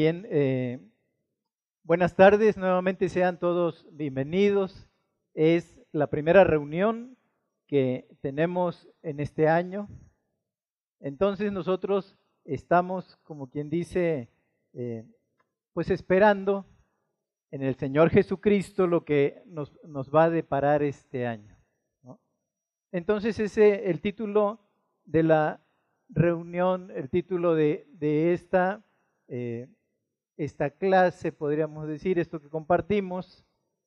Bien, 0.00 0.28
eh, 0.30 0.78
buenas 1.82 2.14
tardes, 2.14 2.56
nuevamente 2.56 3.08
sean 3.08 3.36
todos 3.40 3.84
bienvenidos. 3.90 4.86
Es 5.34 5.82
la 5.90 6.06
primera 6.06 6.44
reunión 6.44 7.18
que 7.66 8.06
tenemos 8.20 8.88
en 9.02 9.18
este 9.18 9.48
año. 9.48 9.88
Entonces 11.00 11.50
nosotros 11.50 12.16
estamos, 12.44 13.16
como 13.24 13.50
quien 13.50 13.70
dice, 13.70 14.30
eh, 14.72 15.04
pues 15.72 15.90
esperando 15.90 16.64
en 17.50 17.64
el 17.64 17.74
Señor 17.74 18.10
Jesucristo 18.10 18.86
lo 18.86 19.04
que 19.04 19.42
nos, 19.46 19.82
nos 19.82 20.14
va 20.14 20.26
a 20.26 20.30
deparar 20.30 20.84
este 20.84 21.26
año. 21.26 21.58
Entonces 22.92 23.40
ese 23.40 23.90
el 23.90 24.00
título 24.00 24.60
de 25.06 25.24
la 25.24 25.60
reunión, 26.08 26.92
el 26.92 27.10
título 27.10 27.56
de, 27.56 27.88
esta, 28.32 28.84
eh, 29.26 29.66
esta 30.38 30.70
clase, 30.70 31.32
podríamos 31.32 31.86
decir, 31.86 32.18
esto 32.18 32.40
que 32.40 32.48
compartimos, 32.48 33.44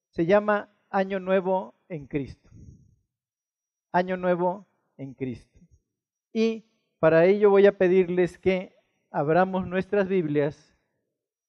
se 0.10 0.26
llama 0.26 0.70
Año 0.90 1.20
Nuevo 1.20 1.74
en 1.90 2.05
Cristo. 2.05 2.52
Año 3.91 4.18
Nuevo 4.18 4.68
en 4.98 5.14
Cristo. 5.14 5.60
Y 6.34 6.66
para 7.00 7.26
ello 7.26 7.50
voy 7.50 7.66
a 7.66 7.77
pedirles 7.77 8.38
que 8.38 8.76
abramos 9.10 9.66
nuestras 9.66 10.08
Biblias 10.08 10.77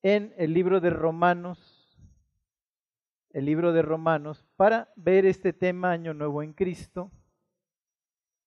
en 0.02 0.32
el 0.38 0.54
libro 0.54 0.80
de 0.80 0.90
Romanos, 0.90 1.98
el 3.30 3.44
libro 3.44 3.72
de 3.72 3.82
Romanos, 3.82 4.46
para 4.56 4.92
ver 4.96 5.26
este 5.26 5.52
tema 5.52 5.90
Año 5.90 6.14
Nuevo 6.14 6.42
en 6.42 6.52
Cristo, 6.54 7.10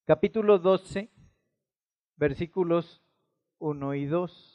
capítulo 0.05 0.57
12 0.57 1.11
versículos 2.17 3.03
1 3.59 3.95
y 3.95 4.05
2. 4.05 4.54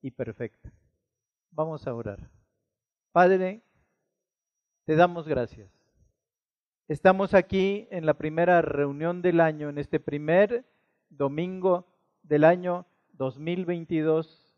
y 0.00 0.10
perfecta. 0.10 0.72
Vamos 1.50 1.86
a 1.86 1.94
orar. 1.94 2.30
Padre, 3.12 3.62
te 4.84 4.96
damos 4.96 5.26
gracias. 5.26 5.70
Estamos 6.88 7.34
aquí 7.34 7.88
en 7.90 8.06
la 8.06 8.14
primera 8.14 8.62
reunión 8.62 9.22
del 9.22 9.40
año, 9.40 9.68
en 9.68 9.78
este 9.78 9.98
primer 9.98 10.64
domingo 11.08 11.86
del 12.22 12.44
año 12.44 12.86
2022, 13.14 14.54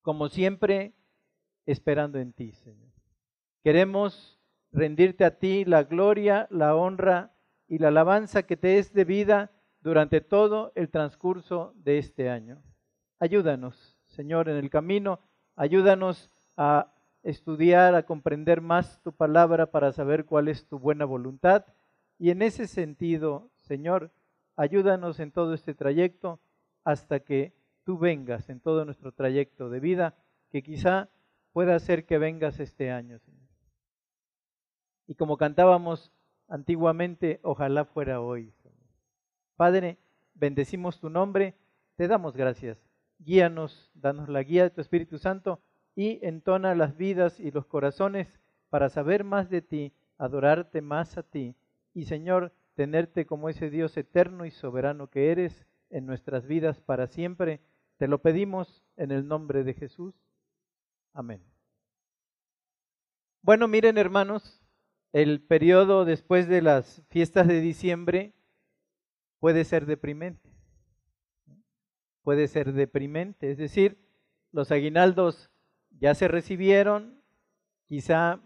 como 0.00 0.28
siempre, 0.28 0.94
esperando 1.66 2.18
en 2.18 2.32
ti, 2.32 2.52
Señor. 2.52 2.92
Queremos 3.62 4.40
rendirte 4.72 5.24
a 5.24 5.38
ti 5.38 5.64
la 5.64 5.82
gloria, 5.82 6.46
la 6.50 6.74
honra 6.74 7.34
y 7.66 7.78
la 7.78 7.88
alabanza 7.88 8.44
que 8.44 8.56
te 8.56 8.78
es 8.78 8.94
debida 8.94 9.50
durante 9.80 10.20
todo 10.20 10.72
el 10.74 10.88
transcurso 10.90 11.74
de 11.76 11.98
este 11.98 12.30
año. 12.30 12.62
Ayúdanos, 13.18 13.97
Señor, 14.18 14.48
en 14.48 14.56
el 14.56 14.68
camino, 14.68 15.20
ayúdanos 15.54 16.28
a 16.56 16.92
estudiar, 17.22 17.94
a 17.94 18.02
comprender 18.02 18.60
más 18.60 19.00
tu 19.04 19.12
palabra 19.12 19.70
para 19.70 19.92
saber 19.92 20.24
cuál 20.24 20.48
es 20.48 20.66
tu 20.66 20.80
buena 20.80 21.04
voluntad. 21.04 21.64
Y 22.18 22.30
en 22.30 22.42
ese 22.42 22.66
sentido, 22.66 23.48
Señor, 23.58 24.10
ayúdanos 24.56 25.20
en 25.20 25.30
todo 25.30 25.54
este 25.54 25.72
trayecto 25.72 26.40
hasta 26.82 27.20
que 27.20 27.54
tú 27.84 27.96
vengas 27.96 28.50
en 28.50 28.58
todo 28.58 28.84
nuestro 28.84 29.12
trayecto 29.12 29.70
de 29.70 29.78
vida, 29.78 30.16
que 30.50 30.64
quizá 30.64 31.10
pueda 31.52 31.78
ser 31.78 32.04
que 32.04 32.18
vengas 32.18 32.58
este 32.58 32.90
año, 32.90 33.20
Señor. 33.20 33.48
Y 35.06 35.14
como 35.14 35.36
cantábamos 35.36 36.12
antiguamente, 36.48 37.38
ojalá 37.44 37.84
fuera 37.84 38.20
hoy. 38.20 38.52
Padre, 39.54 39.96
bendecimos 40.34 40.98
tu 40.98 41.08
nombre, 41.08 41.54
te 41.94 42.08
damos 42.08 42.34
gracias. 42.34 42.87
Guíanos, 43.18 43.90
danos 43.94 44.28
la 44.28 44.42
guía 44.42 44.64
de 44.64 44.70
tu 44.70 44.80
Espíritu 44.80 45.18
Santo 45.18 45.60
y 45.94 46.24
entona 46.24 46.74
las 46.74 46.96
vidas 46.96 47.40
y 47.40 47.50
los 47.50 47.66
corazones 47.66 48.28
para 48.70 48.88
saber 48.88 49.24
más 49.24 49.50
de 49.50 49.62
ti, 49.62 49.92
adorarte 50.16 50.80
más 50.80 51.18
a 51.18 51.22
ti 51.22 51.56
y 51.94 52.04
Señor, 52.04 52.52
tenerte 52.74 53.26
como 53.26 53.48
ese 53.48 53.70
Dios 53.70 53.96
eterno 53.96 54.46
y 54.46 54.50
soberano 54.50 55.10
que 55.10 55.32
eres 55.32 55.66
en 55.90 56.06
nuestras 56.06 56.46
vidas 56.46 56.80
para 56.80 57.08
siempre. 57.08 57.60
Te 57.96 58.06
lo 58.06 58.22
pedimos 58.22 58.84
en 58.96 59.10
el 59.10 59.26
nombre 59.26 59.64
de 59.64 59.74
Jesús. 59.74 60.14
Amén. 61.12 61.42
Bueno, 63.42 63.66
miren 63.66 63.98
hermanos, 63.98 64.62
el 65.12 65.40
periodo 65.40 66.04
después 66.04 66.48
de 66.48 66.62
las 66.62 67.02
fiestas 67.08 67.48
de 67.48 67.60
diciembre 67.60 68.34
puede 69.40 69.64
ser 69.64 69.86
deprimente. 69.86 70.57
Puede 72.28 72.46
ser 72.46 72.74
deprimente. 72.74 73.50
Es 73.50 73.56
decir, 73.56 73.96
los 74.52 74.70
aguinaldos 74.70 75.50
ya 75.98 76.14
se 76.14 76.28
recibieron, 76.28 77.22
quizá 77.86 78.42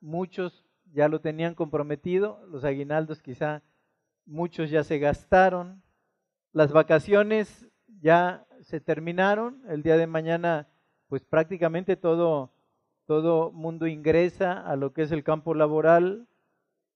muchos 0.00 0.64
ya 0.86 1.08
lo 1.08 1.20
tenían 1.20 1.54
comprometido, 1.54 2.42
los 2.46 2.64
aguinaldos 2.64 3.20
quizá 3.20 3.62
muchos 4.24 4.70
ya 4.70 4.84
se 4.84 4.98
gastaron, 4.98 5.82
las 6.52 6.72
vacaciones 6.72 7.68
ya 8.00 8.46
se 8.62 8.80
terminaron, 8.80 9.62
el 9.68 9.82
día 9.82 9.98
de 9.98 10.06
mañana 10.06 10.66
pues 11.06 11.22
prácticamente 11.22 11.94
todo 11.94 12.54
todo 13.04 13.52
mundo 13.52 13.86
ingresa 13.86 14.66
a 14.66 14.76
lo 14.76 14.94
que 14.94 15.02
es 15.02 15.12
el 15.12 15.24
campo 15.24 15.52
laboral 15.52 16.26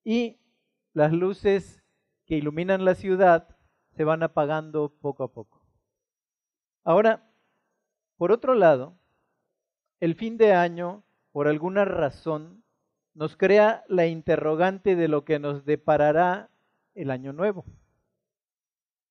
y 0.03 0.39
las 0.93 1.13
luces 1.13 1.83
que 2.25 2.37
iluminan 2.37 2.83
la 2.83 2.95
ciudad 2.95 3.55
se 3.91 4.03
van 4.05 4.23
apagando 4.23 4.89
poco 4.89 5.23
a 5.23 5.31
poco. 5.31 5.60
Ahora, 6.83 7.29
por 8.17 8.31
otro 8.31 8.55
lado, 8.55 8.95
el 9.99 10.15
fin 10.15 10.37
de 10.37 10.53
año, 10.53 11.03
por 11.31 11.47
alguna 11.47 11.85
razón, 11.85 12.63
nos 13.13 13.35
crea 13.35 13.83
la 13.87 14.07
interrogante 14.07 14.95
de 14.95 15.07
lo 15.07 15.25
que 15.25 15.39
nos 15.39 15.65
deparará 15.65 16.49
el 16.95 17.11
año 17.11 17.33
nuevo. 17.33 17.65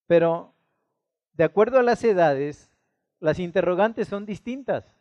Pero, 0.06 0.54
de 1.34 1.44
acuerdo 1.44 1.78
a 1.78 1.82
las 1.82 2.02
edades, 2.02 2.72
las 3.20 3.38
interrogantes 3.38 4.08
son 4.08 4.26
distintas. 4.26 4.96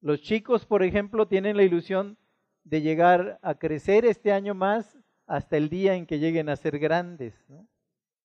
Los 0.00 0.20
chicos, 0.20 0.66
por 0.66 0.82
ejemplo, 0.82 1.26
tienen 1.26 1.56
la 1.56 1.64
ilusión 1.64 2.16
de 2.62 2.82
llegar 2.82 3.38
a 3.42 3.54
crecer 3.54 4.04
este 4.04 4.32
año 4.32 4.54
más 4.54 4.98
hasta 5.26 5.56
el 5.56 5.68
día 5.68 5.94
en 5.94 6.06
que 6.06 6.18
lleguen 6.18 6.48
a 6.48 6.56
ser 6.56 6.78
grandes. 6.78 7.34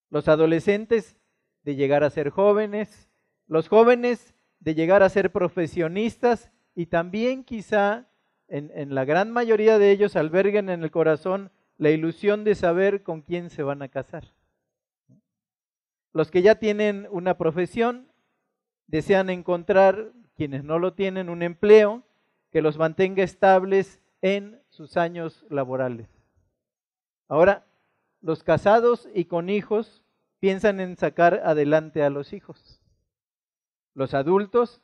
Los 0.10 0.28
adolescentes 0.28 1.18
de 1.64 1.76
llegar 1.76 2.04
a 2.04 2.10
ser 2.10 2.30
jóvenes, 2.30 3.10
los 3.48 3.68
jóvenes 3.68 4.34
de 4.60 4.76
llegar 4.76 5.04
a 5.04 5.10
ser 5.10 5.32
profesionistas 5.32 6.52
y 6.76 6.88
también 6.88 7.44
quizá 7.44 8.08
en, 8.48 8.94
la 8.94 9.06
gran 9.06 9.32
mayoría 9.32 9.80
de 9.80 9.92
ellos 9.92 10.16
alberguen 10.16 10.70
en 10.70 10.84
el 10.84 10.92
corazón 10.92 11.52
la 11.78 11.90
ilusión 11.90 12.44
de 12.44 12.56
saber 12.56 13.04
con 13.04 13.22
quién 13.22 13.50
se 13.50 13.64
van 13.64 13.82
a 13.82 13.90
casar. 13.90 14.34
Los 16.14 16.30
que 16.30 16.44
ya 16.44 16.56
tienen 16.56 17.08
una 17.10 17.38
profesión 17.38 18.08
desean 18.88 19.30
encontrar 19.30 20.14
quienes 20.36 20.64
no 20.64 20.78
lo 20.78 20.94
tienen, 20.94 21.30
un 21.30 21.42
empleo 21.42 22.04
que 22.52 22.62
los 22.62 22.78
mantenga 22.78 23.24
estables 23.24 24.00
en 24.22 24.62
sus 24.70 24.98
años 24.98 25.46
laborales. 25.50 26.08
Ahora, 27.28 27.66
los 28.22 28.44
casados 28.44 29.10
y 29.14 29.26
con 29.26 29.50
hijos 29.50 30.04
piensan 30.40 30.80
en 30.80 30.96
sacar 30.96 31.42
adelante 31.44 32.04
a 32.04 32.10
los 32.10 32.34
hijos. 32.34 32.83
Los 33.94 34.14
adultos 34.14 34.82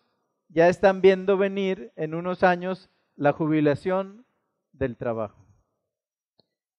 ya 0.50 0.68
están 0.68 1.02
viendo 1.02 1.38
venir 1.38 1.92
en 1.96 2.14
unos 2.14 2.44
años 2.44 2.90
la 3.16 3.34
jubilación 3.34 4.26
del 4.72 4.98
trabajo. 4.98 5.46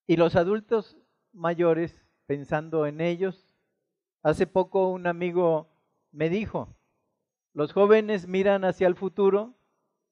Y 0.07 0.17
los 0.17 0.37
adultos 0.37 0.97
mayores, 1.33 2.05
pensando 2.27 2.87
en 2.87 3.01
ellos, 3.01 3.55
hace 4.23 4.47
poco 4.47 4.89
un 4.89 5.07
amigo 5.07 5.69
me 6.13 6.29
dijo, 6.29 6.75
los 7.53 7.73
jóvenes 7.73 8.27
miran 8.27 8.65
hacia 8.65 8.87
el 8.87 8.95
futuro, 8.95 9.55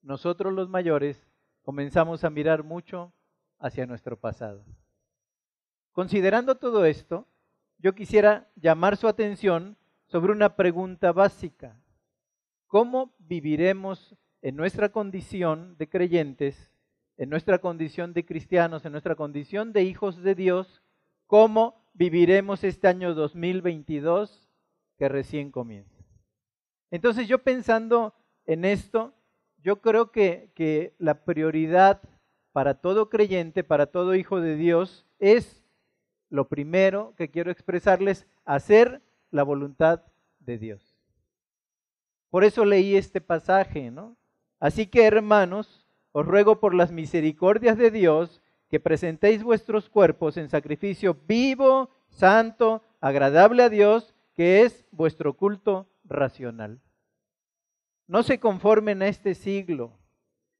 nosotros 0.01 0.53
los 0.53 0.69
mayores 0.69 1.27
comenzamos 1.61 2.23
a 2.23 2.29
mirar 2.29 2.63
mucho 2.63 3.13
hacia 3.59 3.85
nuestro 3.85 4.17
pasado. 4.17 4.65
Considerando 5.91 6.55
todo 6.55 6.85
esto, 6.85 7.27
yo 7.77 7.93
quisiera 7.95 8.49
llamar 8.55 8.97
su 8.97 9.07
atención 9.07 9.77
sobre 10.07 10.31
una 10.31 10.55
pregunta 10.55 11.11
básica. 11.11 11.79
Cómo 12.69 13.15
viviremos 13.17 14.15
en 14.43 14.55
nuestra 14.55 14.89
condición 14.89 15.75
de 15.77 15.89
creyentes, 15.89 16.71
en 17.17 17.29
nuestra 17.29 17.57
condición 17.57 18.13
de 18.13 18.25
cristianos, 18.25 18.85
en 18.85 18.91
nuestra 18.91 19.15
condición 19.15 19.73
de 19.73 19.83
hijos 19.83 20.21
de 20.21 20.35
Dios, 20.35 20.81
cómo 21.25 21.83
viviremos 21.93 22.63
este 22.63 22.87
año 22.87 23.15
2022 23.15 24.47
que 24.97 25.09
recién 25.09 25.51
comienza. 25.51 25.97
Entonces 26.91 27.27
yo 27.27 27.39
pensando 27.39 28.13
en 28.45 28.63
esto, 28.63 29.15
yo 29.57 29.81
creo 29.81 30.11
que, 30.11 30.51
que 30.53 30.93
la 30.99 31.25
prioridad 31.25 32.01
para 32.51 32.75
todo 32.75 33.09
creyente, 33.09 33.63
para 33.63 33.87
todo 33.87 34.13
hijo 34.13 34.41
de 34.41 34.55
Dios, 34.55 35.07
es 35.17 35.65
lo 36.29 36.47
primero 36.47 37.15
que 37.17 37.31
quiero 37.31 37.51
expresarles, 37.51 38.27
hacer 38.45 39.01
la 39.31 39.41
voluntad 39.41 40.03
de 40.39 40.59
Dios. 40.59 40.88
Por 42.29 42.43
eso 42.43 42.65
leí 42.65 42.95
este 42.95 43.21
pasaje, 43.21 43.91
¿no? 43.91 44.15
Así 44.59 44.87
que 44.87 45.05
hermanos, 45.05 45.87
os 46.11 46.25
ruego 46.25 46.59
por 46.59 46.73
las 46.73 46.91
misericordias 46.91 47.77
de 47.77 47.91
Dios 47.91 48.41
que 48.69 48.79
presentéis 48.79 49.43
vuestros 49.43 49.89
cuerpos 49.89 50.37
en 50.37 50.49
sacrificio 50.49 51.17
vivo, 51.27 51.89
santo, 52.09 52.83
agradable 53.01 53.63
a 53.63 53.69
Dios, 53.69 54.13
que 54.35 54.61
es 54.61 54.85
vuestro 54.91 55.35
culto 55.35 55.87
racional. 56.03 56.79
No 58.07 58.23
se 58.23 58.39
conformen 58.39 59.01
a 59.01 59.07
este 59.07 59.33
siglo, 59.33 59.97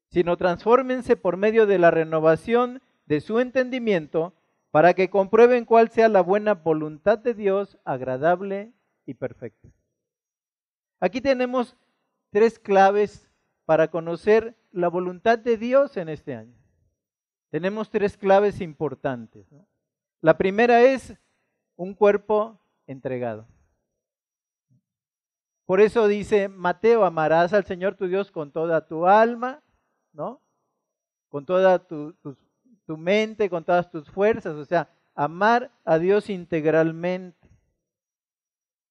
sino 0.09 0.37
transfórmense 0.37 1.15
por 1.15 1.37
medio 1.37 1.65
de 1.65 1.77
la 1.77 1.91
renovación 1.91 2.81
de 3.05 3.21
su 3.21 3.39
entendimiento 3.39 4.33
para 4.71 4.93
que 4.93 5.09
comprueben 5.09 5.65
cuál 5.65 5.89
sea 5.89 6.09
la 6.09 6.21
buena 6.21 6.53
voluntad 6.55 7.17
de 7.17 7.33
Dios, 7.33 7.77
agradable 7.85 8.71
y 9.05 9.15
perfecta. 9.15 9.69
Aquí 10.99 11.21
tenemos 11.21 11.75
tres 12.31 12.59
claves 12.59 13.29
para 13.65 13.89
conocer 13.89 14.55
la 14.71 14.87
voluntad 14.89 15.39
de 15.39 15.57
Dios 15.57 15.97
en 15.97 16.09
este 16.09 16.35
año. 16.35 16.55
Tenemos 17.49 17.89
tres 17.89 18.17
claves 18.17 18.61
importantes. 18.61 19.47
La 20.21 20.37
primera 20.37 20.81
es 20.81 21.15
un 21.75 21.93
cuerpo 21.93 22.59
entregado. 22.85 23.47
Por 25.65 25.81
eso 25.81 26.07
dice 26.07 26.49
Mateo, 26.49 27.05
amarás 27.05 27.53
al 27.53 27.65
Señor 27.65 27.95
tu 27.95 28.07
Dios 28.07 28.31
con 28.31 28.51
toda 28.51 28.87
tu 28.87 29.05
alma, 29.05 29.61
¿no? 30.13 30.41
Con 31.29 31.45
toda 31.45 31.79
tu, 31.79 32.13
tu 32.89 32.97
mente, 32.97 33.51
con 33.51 33.63
todas 33.63 33.87
tus 33.91 34.09
fuerzas, 34.09 34.55
o 34.55 34.65
sea, 34.65 34.89
amar 35.13 35.71
a 35.85 35.99
Dios 35.99 36.27
integralmente. 36.27 37.38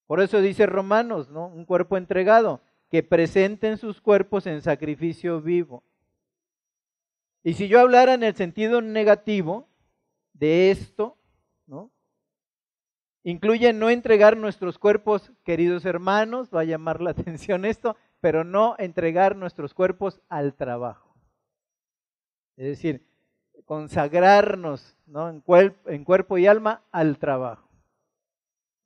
Por 0.08 0.22
eso 0.22 0.40
dice 0.40 0.64
Romanos, 0.64 1.28
¿no? 1.28 1.48
Un 1.48 1.66
cuerpo 1.66 1.98
entregado, 1.98 2.62
que 2.90 3.02
presenten 3.02 3.76
sus 3.76 4.00
cuerpos 4.00 4.46
en 4.46 4.62
sacrificio 4.62 5.42
vivo. 5.42 5.84
Y 7.44 7.52
si 7.52 7.68
yo 7.68 7.78
hablara 7.78 8.14
en 8.14 8.22
el 8.22 8.34
sentido 8.34 8.80
negativo 8.80 9.68
de 10.32 10.70
esto, 10.70 11.18
¿no? 11.66 11.90
Incluye 13.22 13.74
no 13.74 13.90
entregar 13.90 14.38
nuestros 14.38 14.78
cuerpos, 14.78 15.30
queridos 15.44 15.84
hermanos, 15.84 16.48
va 16.54 16.62
a 16.62 16.64
llamar 16.64 17.02
la 17.02 17.10
atención 17.10 17.66
esto, 17.66 17.94
pero 18.20 18.44
no 18.44 18.76
entregar 18.78 19.36
nuestros 19.36 19.74
cuerpos 19.74 20.22
al 20.30 20.54
trabajo. 20.54 21.14
Es 22.56 22.64
decir, 22.64 23.06
consagrarnos 23.66 24.96
¿no? 25.04 25.28
en, 25.28 25.44
en 25.84 26.04
cuerpo 26.04 26.38
y 26.38 26.46
alma 26.46 26.82
al 26.92 27.18
trabajo. 27.18 27.67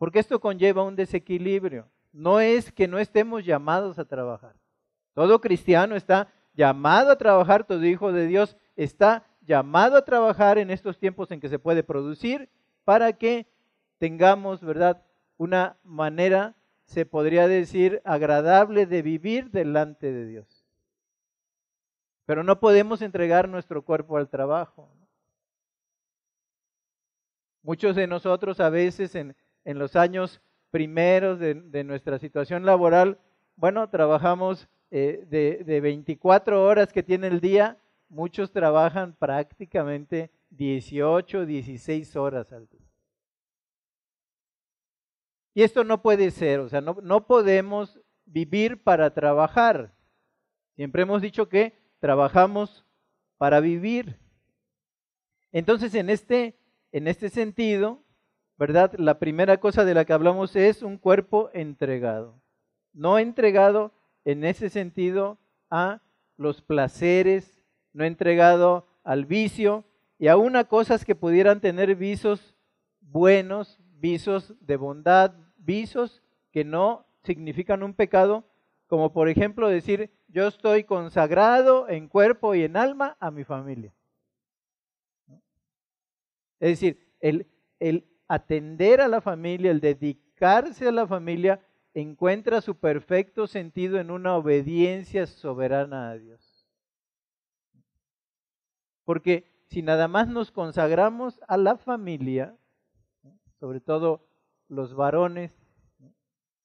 Porque 0.03 0.19
esto 0.19 0.41
conlleva 0.41 0.83
un 0.83 0.97
desequilibrio. 0.97 1.89
No 2.13 2.41
es 2.41 2.73
que 2.73 2.89
no 2.89 2.99
estemos 2.99 3.45
llamados 3.45 4.01
a 4.01 4.05
trabajar. 4.05 4.57
Todo 5.15 5.41
cristiano 5.41 5.95
está 5.95 6.27
llamado 6.55 7.13
a 7.13 7.19
trabajar, 7.19 7.63
todo 7.63 7.85
hijo 7.85 8.11
de 8.11 8.27
Dios 8.27 8.57
está 8.75 9.25
llamado 9.43 9.97
a 9.97 10.05
trabajar 10.05 10.59
en 10.59 10.73
estos 10.73 10.99
tiempos 10.99 11.31
en 11.31 11.39
que 11.39 11.49
se 11.49 11.61
puede 11.61 11.85
producir 11.85 12.51
para 12.83 13.13
que 13.13 13.47
tengamos, 13.99 14.61
¿verdad?, 14.61 15.05
una 15.37 15.77
manera, 15.85 16.57
se 16.83 17.07
podría 17.07 17.47
decir, 17.47 18.03
agradable 18.05 18.87
de 18.87 19.03
vivir 19.03 19.53
delante 19.53 20.11
de 20.11 20.27
Dios. 20.27 20.67
Pero 22.27 22.43
no 22.43 22.59
podemos 22.59 23.03
entregar 23.03 23.49
nuestro 23.49 23.83
cuerpo 23.83 24.17
al 24.17 24.29
trabajo. 24.29 24.89
Muchos 27.63 27.95
de 27.95 28.09
nosotros 28.09 28.59
a 28.59 28.69
veces 28.69 29.15
en, 29.15 29.37
los 29.65 29.97
años 29.97 30.41
primeros 30.71 31.39
de, 31.39 31.85
nuestra 31.85 32.19
situación 32.19 32.65
laboral, 32.65 33.19
bueno, 33.57 33.89
trabajamos 33.89 34.69
eh, 34.91 35.27
de, 35.29 35.63
de 35.65 35.81
24 35.81 36.65
horas 36.65 36.93
que 36.93 37.03
tiene 37.03 37.27
el 37.27 37.41
día, 37.41 37.79
muchos 38.09 38.53
trabajan 38.53 39.15
prácticamente 39.15 40.31
18, 40.51 41.47
16 41.47 42.17
horas 42.17 42.53
al 42.53 42.69
día. 42.69 42.81
Y 45.55 45.63
esto 45.63 45.85
no 45.85 46.01
puede 46.01 46.31
ser, 46.31 46.61
o 46.61 46.69
sea, 46.69 46.81
no, 46.81 46.97
no 47.03 47.27
podemos 47.27 48.01
vivir 48.25 48.83
para 48.83 49.13
trabajar. 49.13 49.95
Siempre 50.77 51.03
hemos 51.03 51.21
dicho 51.21 51.49
que 51.49 51.75
trabajamos 52.01 52.85
para 53.37 53.61
vivir. 53.61 54.19
Entonces, 55.51 55.95
en 55.95 56.09
este, 56.09 56.57
en 56.93 57.07
este 57.07 57.29
sentido, 57.29 58.03
¿verdad? 58.59 58.93
La 58.99 59.19
primera 59.19 59.59
cosa 59.59 59.85
de 59.85 59.95
la 59.95 60.05
que 60.05 60.13
hablamos 60.13 60.57
es 60.57 60.83
un 60.83 60.99
cuerpo 60.99 61.51
entregado. 61.53 62.41
No 62.93 63.19
entregado 63.19 63.93
en 64.25 64.45
ese 64.45 64.69
sentido 64.69 65.39
a 65.71 66.03
los 66.37 66.63
placeres, 66.63 67.63
no 67.93 68.05
entregado 68.05 68.87
al 69.05 69.25
vicio 69.27 69.85
y 70.19 70.29
aún 70.29 70.57
a 70.57 70.65
cosas 70.65 71.05
que 71.05 71.15
pudieran 71.15 71.61
tener 71.61 71.97
visos 71.97 72.55
buenos, 73.01 73.79
visos 73.99 74.55
de 74.61 74.77
bondad, 74.77 75.35
visos 75.57 76.23
que 76.51 76.65
no 76.65 77.07
significan 77.25 77.83
un 77.83 77.95
pecado, 77.95 78.45
como 78.87 79.13
por 79.13 79.29
ejemplo 79.29 79.69
decir, 79.69 80.11
yo 80.29 80.47
estoy 80.47 80.85
consagrado 80.85 81.89
en 81.89 82.09
cuerpo 82.09 82.55
y 82.55 82.65
en 82.65 82.77
alma 82.77 83.17
a 83.21 83.31
mi 83.31 83.45
familia. 83.45 83.93
Es 86.61 86.71
decir, 86.71 86.99
el, 87.21 87.47
el 87.81 88.07
atender 88.35 89.03
a 89.03 89.09
la 89.09 89.21
familia, 89.21 89.71
el 89.71 89.81
dedicarse 89.81 90.89
a 90.89 90.93
la 90.93 91.07
familia, 91.07 91.61
encuentra 91.93 92.63
su 92.63 92.77
perfecto 92.77 93.47
sentido 93.47 94.01
en 94.01 94.11
una 94.11 94.37
obediencia 94.37 95.27
soberana 95.27 96.09
a 96.09 96.17
Dios. 96.17 96.67
Porque 99.05 99.45
si 99.67 99.83
nada 99.83 100.09
más 100.09 100.29
nos 100.29 100.51
consagramos 100.51 101.41
a 101.47 101.59
la 101.59 101.77
familia, 101.77 102.57
sobre 103.61 103.81
todo 103.81 104.27
los 104.67 104.95
varones, 104.95 105.53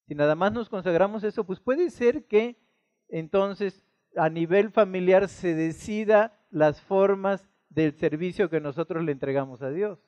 si 0.07 0.15
nada 0.15 0.35
más 0.35 0.53
nos 0.53 0.69
consagramos 0.69 1.25
eso, 1.25 1.43
pues 1.43 1.59
puede 1.59 1.89
ser 1.89 2.27
que 2.27 2.55
entonces 3.09 3.83
a 4.15 4.29
nivel 4.29 4.71
familiar 4.71 5.27
se 5.27 5.53
decida 5.53 6.39
las 6.49 6.81
formas 6.81 7.45
del 7.67 7.93
servicio 7.97 8.49
que 8.49 8.61
nosotros 8.61 9.03
le 9.03 9.11
entregamos 9.11 9.61
a 9.61 9.69
Dios. 9.69 10.06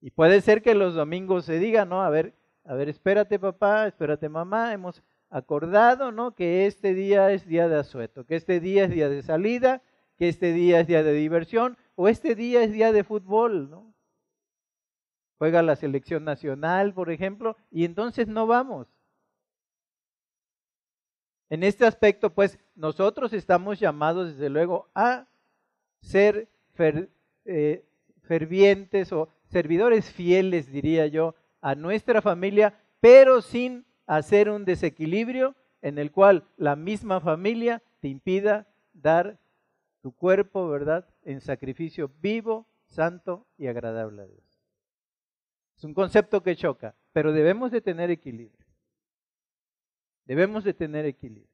Y 0.00 0.10
puede 0.10 0.40
ser 0.40 0.62
que 0.62 0.74
los 0.74 0.94
domingos 0.94 1.44
se 1.44 1.58
diga, 1.58 1.84
¿no? 1.84 2.02
A 2.02 2.10
ver, 2.10 2.34
a 2.64 2.74
ver, 2.74 2.88
espérate 2.88 3.38
papá, 3.38 3.86
espérate 3.86 4.28
mamá, 4.28 4.72
hemos 4.72 5.02
acordado, 5.30 6.12
¿no? 6.12 6.34
Que 6.34 6.66
este 6.66 6.94
día 6.94 7.32
es 7.32 7.46
día 7.46 7.68
de 7.68 7.76
asueto, 7.76 8.24
que 8.24 8.36
este 8.36 8.60
día 8.60 8.84
es 8.84 8.90
día 8.90 9.08
de 9.08 9.22
salida, 9.22 9.82
que 10.16 10.28
este 10.28 10.52
día 10.52 10.80
es 10.80 10.86
día 10.86 11.02
de 11.02 11.12
diversión, 11.12 11.76
o 11.94 12.08
este 12.08 12.34
día 12.34 12.62
es 12.62 12.72
día 12.72 12.92
de 12.92 13.04
fútbol, 13.04 13.70
¿no? 13.70 13.94
Juega 15.38 15.62
la 15.62 15.76
selección 15.76 16.24
nacional, 16.24 16.94
por 16.94 17.10
ejemplo, 17.10 17.56
y 17.70 17.84
entonces 17.84 18.28
no 18.28 18.46
vamos. 18.46 18.88
En 21.50 21.62
este 21.62 21.86
aspecto, 21.86 22.34
pues 22.34 22.58
nosotros 22.74 23.32
estamos 23.32 23.80
llamados, 23.80 24.32
desde 24.32 24.50
luego, 24.50 24.88
a 24.94 25.26
ser 26.02 26.48
eh, 27.44 27.84
fervientes 28.22 29.12
o 29.12 29.28
servidores 29.48 30.10
fieles, 30.10 30.70
diría 30.70 31.06
yo, 31.06 31.34
a 31.60 31.74
nuestra 31.74 32.22
familia, 32.22 32.78
pero 33.00 33.42
sin 33.42 33.84
hacer 34.06 34.50
un 34.50 34.64
desequilibrio 34.64 35.54
en 35.82 35.98
el 35.98 36.12
cual 36.12 36.46
la 36.56 36.76
misma 36.76 37.20
familia 37.20 37.82
te 38.00 38.08
impida 38.08 38.66
dar 38.92 39.38
tu 40.00 40.12
cuerpo, 40.12 40.68
¿verdad?, 40.68 41.08
en 41.22 41.40
sacrificio 41.40 42.10
vivo, 42.20 42.66
santo 42.86 43.46
y 43.56 43.66
agradable 43.66 44.22
a 44.22 44.26
Dios. 44.26 44.62
Es 45.76 45.84
un 45.84 45.94
concepto 45.94 46.42
que 46.42 46.56
choca, 46.56 46.94
pero 47.12 47.32
debemos 47.32 47.70
de 47.70 47.80
tener 47.80 48.10
equilibrio. 48.10 48.66
Debemos 50.24 50.64
de 50.64 50.74
tener 50.74 51.06
equilibrio. 51.06 51.48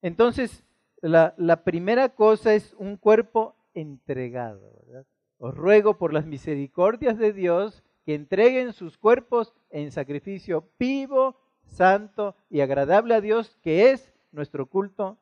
Entonces, 0.00 0.64
la, 1.00 1.34
la, 1.36 1.62
primera 1.62 2.08
cosa 2.08 2.54
es 2.54 2.74
un 2.74 2.96
cuerpo 2.96 3.54
entregado. 3.72 4.82
¿verdad? 4.86 5.06
Os 5.44 5.56
ruego 5.56 5.98
por 5.98 6.12
las 6.12 6.24
misericordias 6.24 7.18
de 7.18 7.32
Dios 7.32 7.82
que 8.04 8.14
entreguen 8.14 8.72
sus 8.72 8.96
cuerpos 8.96 9.52
en 9.70 9.90
sacrificio 9.90 10.70
vivo, 10.78 11.36
santo 11.64 12.36
y 12.48 12.60
agradable 12.60 13.16
a 13.16 13.20
Dios, 13.20 13.58
que 13.60 13.90
es 13.90 14.14
nuestro 14.30 14.66
culto 14.66 15.18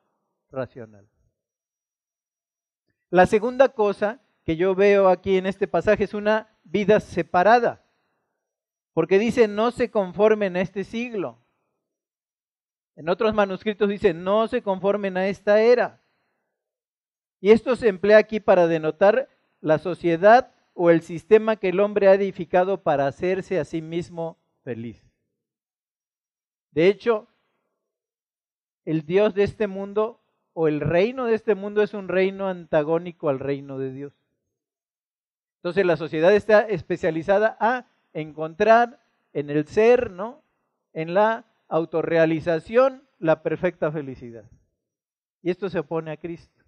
racional. 0.51 1.09
La 3.09 3.25
segunda 3.25 3.69
cosa 3.69 4.21
que 4.45 4.57
yo 4.57 4.75
veo 4.75 5.09
aquí 5.09 5.37
en 5.37 5.47
este 5.47 5.67
pasaje 5.67 6.03
es 6.03 6.13
una 6.13 6.55
vida 6.65 6.99
separada, 6.99 7.83
porque 8.93 9.17
dice, 9.17 9.47
no 9.47 9.71
se 9.71 9.89
conformen 9.89 10.55
a 10.55 10.61
este 10.61 10.83
siglo. 10.83 11.39
En 12.95 13.09
otros 13.09 13.33
manuscritos 13.33 13.89
dice, 13.89 14.13
no 14.13 14.47
se 14.47 14.61
conformen 14.61 15.17
a 15.17 15.29
esta 15.29 15.63
era. 15.63 15.99
Y 17.39 17.49
esto 17.49 17.75
se 17.75 17.87
emplea 17.87 18.19
aquí 18.19 18.39
para 18.39 18.67
denotar 18.67 19.27
la 19.61 19.77
sociedad 19.77 20.51
o 20.73 20.89
el 20.89 21.01
sistema 21.01 21.55
que 21.55 21.69
el 21.69 21.79
hombre 21.79 22.07
ha 22.07 22.13
edificado 22.13 22.81
para 22.81 23.07
hacerse 23.07 23.59
a 23.59 23.65
sí 23.65 23.81
mismo 23.81 24.37
feliz. 24.63 25.01
De 26.71 26.87
hecho, 26.87 27.27
el 28.85 29.05
Dios 29.05 29.33
de 29.33 29.43
este 29.43 29.67
mundo 29.67 30.19
o 30.53 30.67
el 30.67 30.81
reino 30.81 31.25
de 31.25 31.35
este 31.35 31.55
mundo 31.55 31.81
es 31.81 31.93
un 31.93 32.07
reino 32.07 32.47
antagónico 32.47 33.29
al 33.29 33.39
reino 33.39 33.77
de 33.77 33.91
Dios. 33.91 34.13
Entonces 35.57 35.85
la 35.85 35.97
sociedad 35.97 36.33
está 36.33 36.61
especializada 36.61 37.55
a 37.59 37.85
encontrar 38.13 38.99
en 39.33 39.49
el 39.49 39.67
ser, 39.67 40.11
¿no? 40.11 40.43
En 40.93 41.13
la 41.13 41.45
autorrealización, 41.67 43.07
la 43.19 43.43
perfecta 43.43 43.91
felicidad. 43.91 44.45
Y 45.41 45.51
esto 45.51 45.69
se 45.69 45.79
opone 45.79 46.11
a 46.11 46.17
Cristo. 46.17 46.60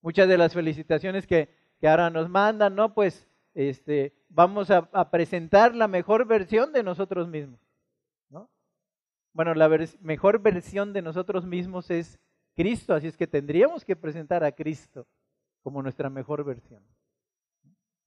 Muchas 0.00 0.28
de 0.28 0.38
las 0.38 0.54
felicitaciones 0.54 1.26
que, 1.26 1.48
que 1.80 1.88
ahora 1.88 2.10
nos 2.10 2.28
mandan, 2.28 2.74
¿no? 2.74 2.94
Pues 2.94 3.28
este, 3.54 4.14
vamos 4.28 4.70
a, 4.70 5.10
presentar 5.10 5.74
la 5.74 5.88
mejor 5.88 6.26
versión 6.26 6.72
de 6.72 6.82
nosotros 6.82 7.28
mismos. 7.28 7.60
Bueno, 9.32 9.54
la 9.54 9.68
mejor 10.00 10.40
versión 10.40 10.92
de 10.92 11.02
nosotros 11.02 11.44
mismos 11.44 11.90
es 11.90 12.18
Cristo, 12.54 12.94
así 12.94 13.06
es 13.06 13.16
que 13.16 13.26
tendríamos 13.26 13.84
que 13.84 13.94
presentar 13.94 14.42
a 14.42 14.52
Cristo 14.52 15.06
como 15.62 15.82
nuestra 15.82 16.10
mejor 16.10 16.44
versión. 16.44 16.82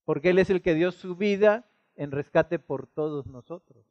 Porque 0.03 0.31
Él 0.31 0.39
es 0.39 0.49
el 0.49 0.61
que 0.61 0.73
dio 0.73 0.91
su 0.91 1.15
vida 1.15 1.69
en 1.95 2.11
rescate 2.11 2.59
por 2.59 2.87
todos 2.87 3.27
nosotros. 3.27 3.85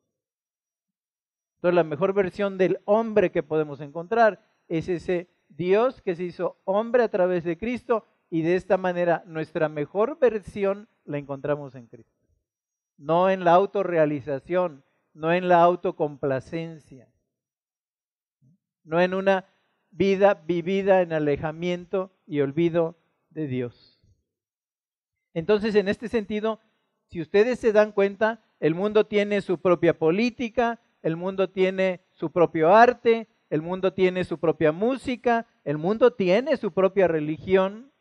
Entonces 1.57 1.75
la 1.75 1.85
mejor 1.85 2.13
versión 2.13 2.59
del 2.59 2.81
hombre 2.85 3.31
que 3.31 3.43
podemos 3.43 3.81
encontrar 3.81 4.43
es 4.69 4.89
ese 4.89 5.31
Dios 5.51 6.01
que 6.01 6.17
se 6.17 6.25
hizo 6.25 6.59
hombre 6.65 7.03
a 7.03 7.11
través 7.11 7.45
de 7.45 7.59
Cristo 7.59 8.07
y 8.31 8.43
de 8.43 8.55
esta 8.55 8.77
manera 8.77 9.23
nuestra 9.27 9.69
mejor 9.69 10.19
versión 10.19 10.89
la 11.05 11.19
encontramos 11.19 11.75
en 11.75 11.87
Cristo. 11.87 12.27
No 12.97 13.29
en 13.29 13.45
la 13.45 13.55
autorrealización, 13.55 14.85
no 15.13 15.33
en 15.33 15.49
la 15.49 15.63
autocomplacencia, 15.63 17.09
no 18.85 19.01
en 19.01 19.15
una 19.15 19.47
vida 19.91 20.35
vivida 20.47 21.03
en 21.03 21.13
alejamiento 21.13 22.13
y 22.27 22.41
olvido 22.41 22.97
de 23.31 23.47
Dios. 23.47 24.01
Entonces, 25.35 25.75
en 25.75 25.89
este 25.89 26.09
sentido, 26.09 26.61
si 27.07 27.21
ustedes 27.21 27.59
se 27.59 27.73
dan 27.73 27.93
cuenta, 27.93 28.43
el 28.61 28.75
mundo 28.75 29.07
tiene 29.07 29.41
su 29.41 29.61
propia 29.61 29.99
política, 29.99 30.81
el 31.03 31.17
mundo 31.17 31.51
tiene 31.51 32.05
su 32.13 32.31
propio 32.31 32.75
arte, 32.75 33.29
el 33.51 33.63
mundo 33.63 33.93
tiene 33.93 34.25
su 34.25 34.39
propia 34.39 34.71
música, 34.71 35.47
el 35.65 35.77
mundo 35.77 36.13
tiene 36.13 36.57
su 36.57 36.73
propia 36.73 37.09
religión, 37.09 37.93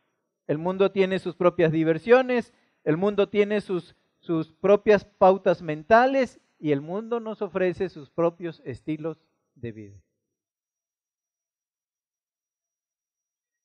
el 0.48 0.60
mundo 0.60 0.91
tiene 0.91 1.20
sus 1.20 1.36
propias 1.36 1.72
diversiones, 1.72 2.53
el 2.84 2.98
mundo 2.98 3.29
tiene 3.29 3.60
sus, 3.60 3.96
sus 4.20 4.53
propias 4.53 5.06
pautas 5.06 5.62
mentales 5.62 6.39
y 6.60 6.72
el 6.72 6.82
mundo 6.82 7.20
nos 7.20 7.41
ofrece 7.41 7.89
sus 7.89 8.12
propios 8.12 8.62
estilos 8.63 9.18
de 9.56 9.72
vida. 9.72 10.03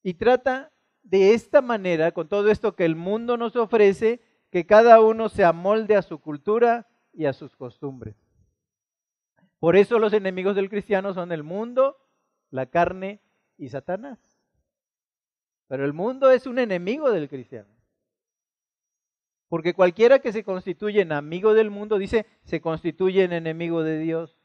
Y 0.03 0.15
trata 0.15 0.73
de 1.03 1.35
esta 1.35 1.61
manera, 1.61 2.13
con 2.13 2.29
todo 2.29 2.51
esto 2.51 2.75
que 2.75 2.85
el 2.87 2.97
mundo 2.97 3.37
nos 3.37 3.57
ofrece, 3.57 4.23
que 4.51 4.67
cada 4.67 5.01
uno 5.01 5.29
se 5.29 5.45
amolde 5.45 5.97
a 5.97 6.03
su 6.03 6.19
cultura 6.19 6.89
y 7.13 7.27
a 7.27 7.33
sus 7.33 7.57
costumbres. 7.57 8.24
Por 9.65 9.77
eso 9.77 9.99
los 9.99 10.13
enemigos 10.13 10.57
del 10.57 10.69
cristiano 10.69 11.15
son 11.15 11.33
el 11.33 11.43
mundo, 11.43 11.97
la 12.51 12.67
carne 12.67 13.23
y 13.57 13.71
Satanás. 13.71 14.19
Pero 15.69 15.87
el 15.87 15.95
mundo 15.95 16.31
es 16.31 16.47
un 16.47 16.59
enemigo 16.59 17.11
del 17.11 17.31
cristiano. 17.31 17.71
Porque 19.49 19.73
cualquiera 19.73 20.19
que 20.19 20.35
se 20.35 20.45
constituye 20.45 21.01
en 21.01 21.13
amigo 21.13 21.55
del 21.55 21.71
mundo, 21.71 21.97
dice, 21.97 22.27
se 22.43 22.61
constituye 22.61 23.25
en 23.25 23.33
enemigo 23.33 23.83
de 23.83 23.99
Dios. 24.01 24.37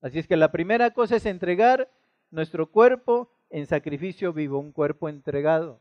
Así 0.00 0.18
es 0.18 0.26
que 0.26 0.36
la 0.36 0.50
primera 0.50 0.90
cosa 0.90 1.14
es 1.14 1.24
entregar 1.24 1.88
nuestro 2.32 2.72
cuerpo 2.72 3.30
en 3.48 3.66
sacrificio 3.66 4.32
vivo, 4.32 4.58
un 4.58 4.72
cuerpo 4.72 5.08
entregado. 5.08 5.80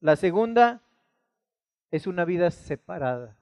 La 0.00 0.14
segunda 0.16 0.82
es 1.90 2.06
una 2.06 2.26
vida 2.26 2.50
separada, 2.50 3.38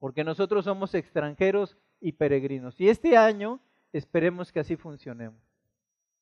porque 0.00 0.24
nosotros 0.24 0.64
somos 0.64 0.92
extranjeros 0.96 1.78
y 2.04 2.12
peregrinos. 2.12 2.78
Y 2.78 2.90
este 2.90 3.16
año 3.16 3.60
esperemos 3.90 4.52
que 4.52 4.60
así 4.60 4.76
funcionemos, 4.76 5.40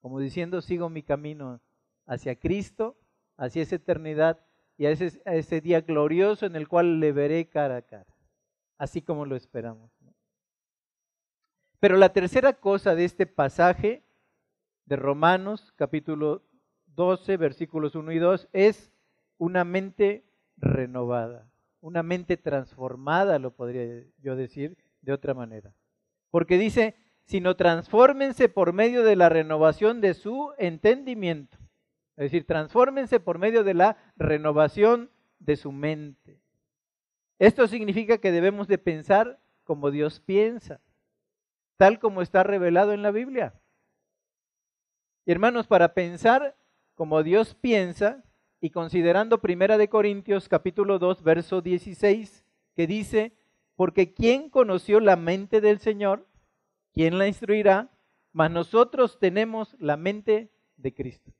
como 0.00 0.20
diciendo, 0.20 0.60
sigo 0.60 0.88
mi 0.88 1.02
camino 1.02 1.60
hacia 2.06 2.36
Cristo, 2.36 2.96
hacia 3.36 3.62
esa 3.62 3.74
eternidad 3.74 4.38
y 4.78 4.86
a 4.86 4.90
ese, 4.92 5.60
día 5.60 5.80
glorioso 5.80 6.46
en 6.46 6.54
el 6.54 6.68
cual 6.68 7.00
le 7.00 7.10
veré 7.10 7.48
cara 7.48 7.78
a 7.78 7.82
cara, 7.82 8.14
así 8.78 9.02
como 9.02 9.26
lo 9.26 9.34
esperamos. 9.34 9.90
Pero 11.80 11.96
la 11.96 12.12
tercera 12.12 12.52
cosa 12.52 12.94
de 12.94 13.04
este 13.04 13.26
pasaje 13.26 14.04
de 14.84 14.94
Romanos 14.94 15.72
capítulo 15.74 16.44
12 16.94 17.36
versículos 17.38 17.96
1 17.96 18.12
y 18.12 18.18
2 18.20 18.48
es 18.52 18.92
una 19.36 19.64
mente 19.64 20.24
renovada, 20.56 21.50
una 21.80 22.04
mente 22.04 22.36
transformada, 22.36 23.40
lo 23.40 23.50
podría 23.50 24.04
yo 24.18 24.36
decir 24.36 24.76
de 25.02 25.12
otra 25.12 25.34
manera. 25.34 25.74
Porque 26.30 26.56
dice, 26.56 26.96
sino 27.24 27.56
transfórmense 27.56 28.48
por 28.48 28.72
medio 28.72 29.04
de 29.04 29.16
la 29.16 29.28
renovación 29.28 30.00
de 30.00 30.14
su 30.14 30.52
entendimiento. 30.58 31.58
Es 32.16 32.30
decir, 32.30 32.46
transfórmense 32.46 33.20
por 33.20 33.38
medio 33.38 33.64
de 33.64 33.74
la 33.74 33.96
renovación 34.16 35.10
de 35.38 35.56
su 35.56 35.72
mente. 35.72 36.40
Esto 37.38 37.66
significa 37.66 38.18
que 38.18 38.32
debemos 38.32 38.68
de 38.68 38.78
pensar 38.78 39.40
como 39.64 39.90
Dios 39.90 40.20
piensa, 40.20 40.80
tal 41.76 41.98
como 41.98 42.22
está 42.22 42.42
revelado 42.42 42.92
en 42.92 43.02
la 43.02 43.10
Biblia. 43.10 43.54
Y 45.24 45.32
hermanos, 45.32 45.66
para 45.66 45.94
pensar 45.94 46.56
como 46.94 47.22
Dios 47.22 47.54
piensa 47.54 48.24
y 48.60 48.70
considerando 48.70 49.40
Primera 49.40 49.78
de 49.78 49.88
Corintios 49.88 50.48
capítulo 50.48 50.98
2 50.98 51.22
verso 51.22 51.62
16 51.62 52.44
que 52.74 52.86
dice, 52.86 53.36
porque 53.82 54.14
¿quién 54.14 54.48
conoció 54.48 55.00
la 55.00 55.16
mente 55.16 55.60
del 55.60 55.80
Señor? 55.80 56.28
¿Quién 56.92 57.18
la 57.18 57.26
instruirá? 57.26 57.90
Mas 58.30 58.48
nosotros 58.48 59.18
tenemos 59.18 59.74
la 59.80 59.96
mente 59.96 60.52
de 60.76 60.94
Cristo. 60.94 61.32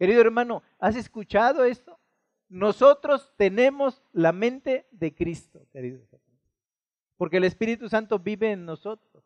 Querido 0.00 0.20
hermano, 0.20 0.64
¿has 0.80 0.96
escuchado 0.96 1.62
esto? 1.62 2.00
Nosotros 2.48 3.32
tenemos 3.36 4.02
la 4.12 4.32
mente 4.32 4.88
de 4.90 5.14
Cristo, 5.14 5.64
querido. 5.70 6.04
Porque 7.16 7.36
el 7.36 7.44
Espíritu 7.44 7.88
Santo 7.88 8.18
vive 8.18 8.50
en 8.50 8.64
nosotros. 8.64 9.22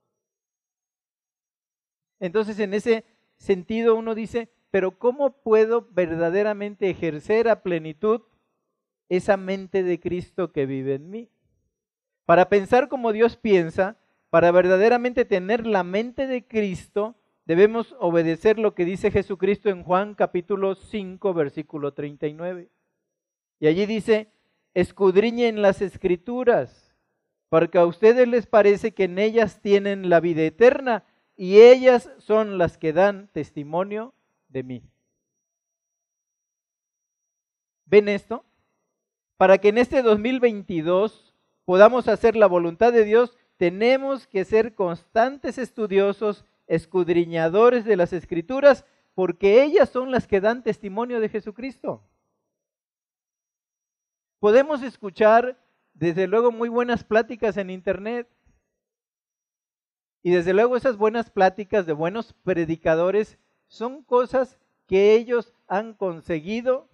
Entonces, 2.21 2.59
en 2.59 2.75
ese 2.75 3.07
sentido 3.39 3.95
uno 3.95 4.15
dice, 4.15 4.53
pero 4.71 4.99
¿cómo 4.99 5.31
puedo 5.43 5.89
verdaderamente 5.93 6.91
ejercer 6.91 7.49
a 7.49 7.63
plenitud 7.63 8.21
esa 9.09 9.39
mente 9.39 9.83
de 9.83 9.99
Cristo 9.99 10.53
que 10.53 10.67
vive 10.67 10.97
en 10.97 11.09
mí? 11.09 11.31
Para 12.25 12.49
pensar 12.49 12.89
como 12.89 13.13
Dios 13.13 13.37
piensa, 13.37 13.97
para 14.31 14.51
verdaderamente 14.51 15.25
tener 15.25 15.67
la 15.67 15.83
mente 15.83 16.27
de 16.27 16.47
Cristo, 16.47 17.17
debemos 17.45 17.95
obedecer 17.99 18.59
lo 18.59 18.75
que 18.75 18.85
dice 18.85 19.11
Jesucristo 19.11 19.69
en 19.69 19.83
Juan 19.83 20.15
capítulo 20.15 20.75
5, 20.75 21.35
versículo 21.35 21.93
39. 21.93 22.71
Y 23.59 23.67
allí 23.67 23.87
dice, 23.87 24.29
escudriñen 24.75 25.63
las 25.63 25.83
escrituras, 25.83 26.97
porque 27.49 27.79
a 27.79 27.87
ustedes 27.87 28.27
les 28.29 28.47
parece 28.47 28.95
que 28.95 29.05
en 29.05 29.19
ellas 29.19 29.61
tienen 29.61 30.09
la 30.09 30.21
vida 30.21 30.43
eterna 30.43 31.05
y 31.37 31.61
ellas 31.61 32.11
son 32.19 32.57
las 32.57 32.79
que 32.79 32.93
dan 32.93 33.29
testimonio 33.33 34.15
de 34.49 34.63
mí. 34.63 34.83
¿Ven 37.85 38.09
esto? 38.09 38.45
Para 39.37 39.59
que 39.59 39.69
en 39.69 39.79
este 39.79 40.03
2022 40.03 41.32
podamos 41.65 42.09
hacer 42.09 42.37
la 42.37 42.47
voluntad 42.47 42.93
de 42.93 43.05
Dios, 43.05 43.37
tenemos 43.57 44.27
que 44.27 44.45
ser 44.45 44.75
constantes 44.75 45.59
estudiosos, 45.59 46.45
escudriñadores 46.67 47.85
de 47.85 47.97
las 47.97 48.13
escrituras, 48.13 48.85
porque 49.15 49.63
ellas 49.63 49.89
son 49.91 50.11
las 50.11 50.27
que 50.27 50.41
dan 50.41 50.63
testimonio 50.63 51.21
de 51.21 51.29
Jesucristo. 51.29 52.03
Podemos 54.41 54.83
escuchar, 54.83 55.57
desde 55.95 56.27
luego, 56.27 56.51
muy 56.51 56.69
buenas 56.69 57.05
pláticas 57.05 57.57
en 57.57 57.71
Internet, 57.71 58.29
Y 60.25 60.31
desde 60.31 60.53
luego 60.53 60.77
esas 60.77 60.97
buenas 60.97 61.31
pláticas 61.31 61.85
de 61.85 61.93
buenos 61.93 62.33
predicadores 62.45 63.39
son 63.67 64.05
cosas 64.05 64.59
que 64.87 65.15
ellos 65.15 65.53
han 65.67 65.95
conseguido 65.95 66.89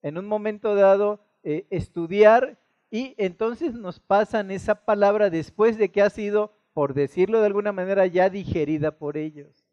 en 0.00 0.16
un 0.16 0.26
momento 0.26 0.74
dado 0.74 1.22
eh, 1.42 1.66
estudiar 1.68 2.58
y 2.92 3.14
entonces 3.16 3.72
nos 3.72 4.00
pasan 4.00 4.50
esa 4.50 4.84
palabra 4.84 5.30
después 5.30 5.78
de 5.78 5.90
que 5.90 6.02
ha 6.02 6.10
sido, 6.10 6.52
por 6.74 6.92
decirlo 6.92 7.40
de 7.40 7.46
alguna 7.46 7.72
manera, 7.72 8.06
ya 8.06 8.28
digerida 8.28 8.98
por 8.98 9.16
ellos. 9.16 9.64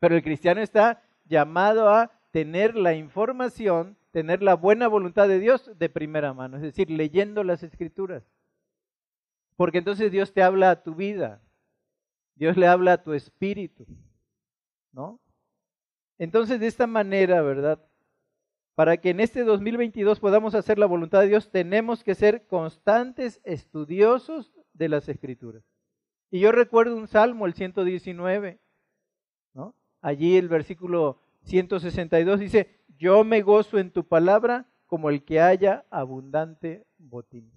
Pero 0.00 0.16
el 0.16 0.22
cristiano 0.24 0.60
está 0.60 1.00
llamado 1.26 1.88
a 1.88 2.10
tener 2.32 2.74
la 2.74 2.94
información, 2.94 3.96
tener 4.10 4.42
la 4.42 4.54
buena 4.54 4.88
voluntad 4.88 5.28
de 5.28 5.38
Dios 5.38 5.70
de 5.78 5.88
primera 5.88 6.34
mano, 6.34 6.56
es 6.56 6.62
decir, 6.64 6.90
leyendo 6.90 7.44
las 7.44 7.62
escrituras. 7.62 8.24
Porque 9.54 9.78
entonces 9.78 10.10
Dios 10.10 10.32
te 10.32 10.42
habla 10.42 10.70
a 10.72 10.82
tu 10.82 10.96
vida, 10.96 11.40
Dios 12.34 12.56
le 12.56 12.66
habla 12.66 12.94
a 12.94 13.02
tu 13.04 13.12
espíritu, 13.12 13.86
¿no? 14.90 15.20
Entonces, 16.18 16.58
de 16.58 16.66
esta 16.66 16.88
manera, 16.88 17.42
¿verdad? 17.42 17.80
Para 18.74 18.96
que 18.96 19.10
en 19.10 19.20
este 19.20 19.44
2022 19.44 20.20
podamos 20.20 20.54
hacer 20.54 20.78
la 20.78 20.86
voluntad 20.86 21.20
de 21.20 21.28
Dios, 21.28 21.50
tenemos 21.50 22.02
que 22.04 22.14
ser 22.14 22.46
constantes 22.46 23.40
estudiosos 23.44 24.52
de 24.72 24.88
las 24.88 25.08
escrituras. 25.08 25.62
Y 26.30 26.40
yo 26.40 26.52
recuerdo 26.52 26.96
un 26.96 27.08
salmo, 27.08 27.46
el 27.46 27.54
119, 27.54 28.60
¿no? 29.54 29.74
Allí 30.00 30.36
el 30.36 30.48
versículo 30.48 31.18
162 31.42 32.40
dice, 32.40 32.80
yo 32.96 33.24
me 33.24 33.42
gozo 33.42 33.78
en 33.78 33.90
tu 33.90 34.06
palabra 34.06 34.66
como 34.86 35.10
el 35.10 35.24
que 35.24 35.40
haya 35.40 35.84
abundante 35.90 36.86
botín. 36.98 37.52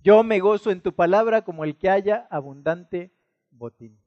Yo 0.00 0.22
me 0.22 0.40
gozo 0.40 0.70
en 0.70 0.80
tu 0.80 0.94
palabra 0.94 1.42
como 1.42 1.64
el 1.64 1.76
que 1.76 1.90
haya 1.90 2.26
abundante 2.30 3.12
botín. 3.50 3.98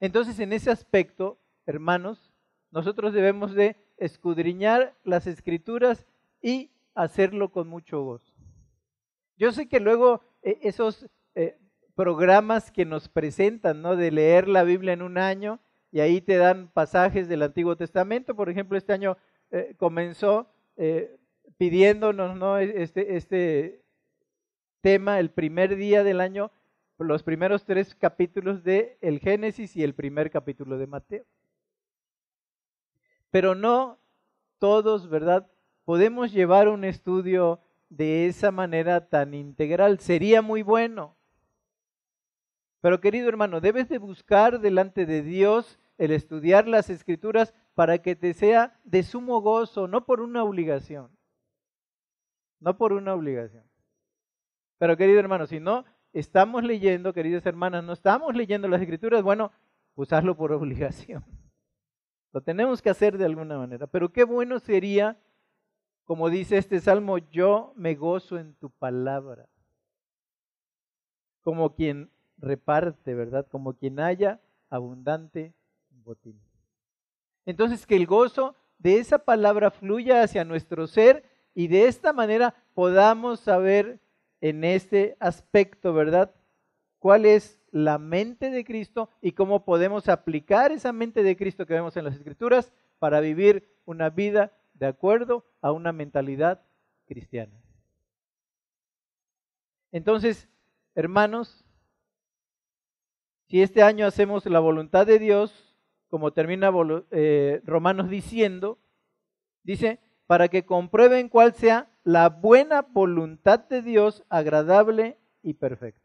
Entonces, 0.00 0.38
en 0.38 0.52
ese 0.52 0.70
aspecto, 0.70 1.40
hermanos, 1.66 2.31
nosotros 2.72 3.12
debemos 3.12 3.54
de 3.54 3.76
escudriñar 3.98 4.94
las 5.04 5.26
escrituras 5.26 6.06
y 6.40 6.70
hacerlo 6.94 7.52
con 7.52 7.68
mucho 7.68 8.02
gozo. 8.02 8.32
Yo 9.36 9.52
sé 9.52 9.68
que 9.68 9.78
luego 9.78 10.22
eh, 10.42 10.58
esos 10.62 11.06
eh, 11.34 11.58
programas 11.94 12.70
que 12.70 12.84
nos 12.84 13.08
presentan, 13.08 13.82
¿no? 13.82 13.94
De 13.94 14.10
leer 14.10 14.48
la 14.48 14.64
Biblia 14.64 14.94
en 14.94 15.02
un 15.02 15.18
año 15.18 15.60
y 15.90 16.00
ahí 16.00 16.20
te 16.20 16.36
dan 16.36 16.68
pasajes 16.72 17.28
del 17.28 17.42
Antiguo 17.42 17.76
Testamento. 17.76 18.34
Por 18.34 18.48
ejemplo, 18.48 18.78
este 18.78 18.92
año 18.92 19.16
eh, 19.50 19.74
comenzó 19.76 20.48
pidiéndonos, 21.58 22.36
¿no? 22.36 22.58
Este, 22.58 23.16
este 23.16 23.84
tema 24.80 25.20
el 25.20 25.30
primer 25.30 25.76
día 25.76 26.02
del 26.02 26.20
año, 26.20 26.50
los 26.98 27.22
primeros 27.22 27.64
tres 27.64 27.94
capítulos 27.94 28.64
de 28.64 28.96
el 29.00 29.20
Génesis 29.20 29.76
y 29.76 29.84
el 29.84 29.94
primer 29.94 30.30
capítulo 30.30 30.78
de 30.78 30.86
Mateo. 30.86 31.24
Pero 33.32 33.54
no 33.54 33.98
todos, 34.58 35.08
¿verdad? 35.08 35.50
Podemos 35.84 36.32
llevar 36.32 36.68
un 36.68 36.84
estudio 36.84 37.60
de 37.88 38.26
esa 38.26 38.52
manera 38.52 39.08
tan 39.08 39.32
integral. 39.34 39.98
Sería 39.98 40.42
muy 40.42 40.62
bueno. 40.62 41.16
Pero 42.82 43.00
querido 43.00 43.28
hermano, 43.28 43.60
debes 43.60 43.88
de 43.88 43.98
buscar 43.98 44.60
delante 44.60 45.06
de 45.06 45.22
Dios 45.22 45.80
el 45.96 46.10
estudiar 46.10 46.68
las 46.68 46.90
escrituras 46.90 47.54
para 47.74 48.02
que 48.02 48.14
te 48.14 48.34
sea 48.34 48.78
de 48.84 49.02
sumo 49.02 49.40
gozo, 49.40 49.88
no 49.88 50.04
por 50.04 50.20
una 50.20 50.44
obligación. 50.44 51.10
No 52.60 52.76
por 52.76 52.92
una 52.92 53.14
obligación. 53.14 53.64
Pero 54.76 54.96
querido 54.96 55.20
hermano, 55.20 55.46
si 55.46 55.58
no 55.58 55.86
estamos 56.12 56.64
leyendo, 56.64 57.14
queridas 57.14 57.46
hermanas, 57.46 57.82
no 57.82 57.94
estamos 57.94 58.36
leyendo 58.36 58.68
las 58.68 58.82
escrituras, 58.82 59.22
bueno, 59.22 59.52
pues 59.94 60.12
hazlo 60.12 60.36
por 60.36 60.52
obligación. 60.52 61.24
Lo 62.32 62.40
tenemos 62.40 62.80
que 62.80 62.90
hacer 62.90 63.18
de 63.18 63.24
alguna 63.24 63.58
manera. 63.58 63.86
Pero 63.86 64.12
qué 64.12 64.24
bueno 64.24 64.58
sería, 64.58 65.18
como 66.04 66.30
dice 66.30 66.56
este 66.56 66.80
salmo, 66.80 67.18
yo 67.18 67.72
me 67.76 67.94
gozo 67.94 68.38
en 68.38 68.54
tu 68.54 68.70
palabra. 68.70 69.48
Como 71.42 71.74
quien 71.74 72.10
reparte, 72.38 73.14
¿verdad? 73.14 73.46
Como 73.50 73.74
quien 73.74 74.00
haya 74.00 74.40
abundante 74.70 75.54
botín. 75.90 76.40
Entonces, 77.44 77.86
que 77.86 77.96
el 77.96 78.06
gozo 78.06 78.56
de 78.78 78.98
esa 78.98 79.18
palabra 79.18 79.70
fluya 79.70 80.22
hacia 80.22 80.44
nuestro 80.44 80.86
ser 80.86 81.24
y 81.54 81.68
de 81.68 81.86
esta 81.86 82.12
manera 82.12 82.54
podamos 82.74 83.40
saber 83.40 84.00
en 84.40 84.64
este 84.64 85.16
aspecto, 85.20 85.92
¿verdad? 85.92 86.34
¿Cuál 86.98 87.26
es 87.26 87.61
la 87.72 87.98
mente 87.98 88.50
de 88.50 88.64
Cristo 88.64 89.10
y 89.20 89.32
cómo 89.32 89.64
podemos 89.64 90.08
aplicar 90.08 90.70
esa 90.70 90.92
mente 90.92 91.24
de 91.24 91.36
Cristo 91.36 91.66
que 91.66 91.74
vemos 91.74 91.96
en 91.96 92.04
las 92.04 92.14
Escrituras 92.14 92.72
para 93.00 93.18
vivir 93.18 93.68
una 93.84 94.10
vida 94.10 94.52
de 94.74 94.86
acuerdo 94.86 95.44
a 95.60 95.72
una 95.72 95.92
mentalidad 95.92 96.62
cristiana? 97.06 97.60
Entonces, 99.90 100.48
hermanos, 100.94 101.64
si 103.48 103.60
este 103.60 103.82
año 103.82 104.06
hacemos 104.06 104.46
la 104.46 104.60
voluntad 104.60 105.06
de 105.06 105.18
Dios, 105.18 105.76
como 106.08 106.32
termina 106.32 106.70
eh, 107.10 107.60
Romanos 107.64 108.08
diciendo, 108.08 108.78
dice, 109.62 110.00
para 110.26 110.48
que 110.48 110.64
comprueben 110.64 111.28
cuál 111.28 111.54
sea 111.54 111.90
la 112.04 112.28
buena 112.28 112.82
voluntad 112.82 113.60
de 113.60 113.82
Dios 113.82 114.24
agradable 114.28 115.18
y 115.42 115.54
perfecta. 115.54 116.01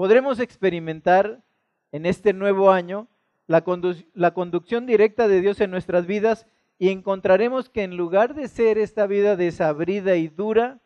Podremos 0.00 0.40
experimentar 0.40 1.44
en 1.92 2.06
este 2.06 2.32
nuevo 2.32 2.70
año 2.70 3.06
la, 3.46 3.60
conducción 3.62 4.86
directa 4.86 5.28
de 5.28 5.42
Dios 5.42 5.60
en 5.60 5.70
nuestras 5.70 6.06
vidas 6.06 6.46
y 6.78 6.88
encontraremos 6.88 7.68
que 7.68 7.82
en 7.82 7.98
lugar 7.98 8.34
de 8.34 8.48
ser 8.48 8.78
esta 8.78 9.06
vida 9.06 9.36
desabrida 9.36 10.16
y 10.16 10.28
dura, 10.28 10.80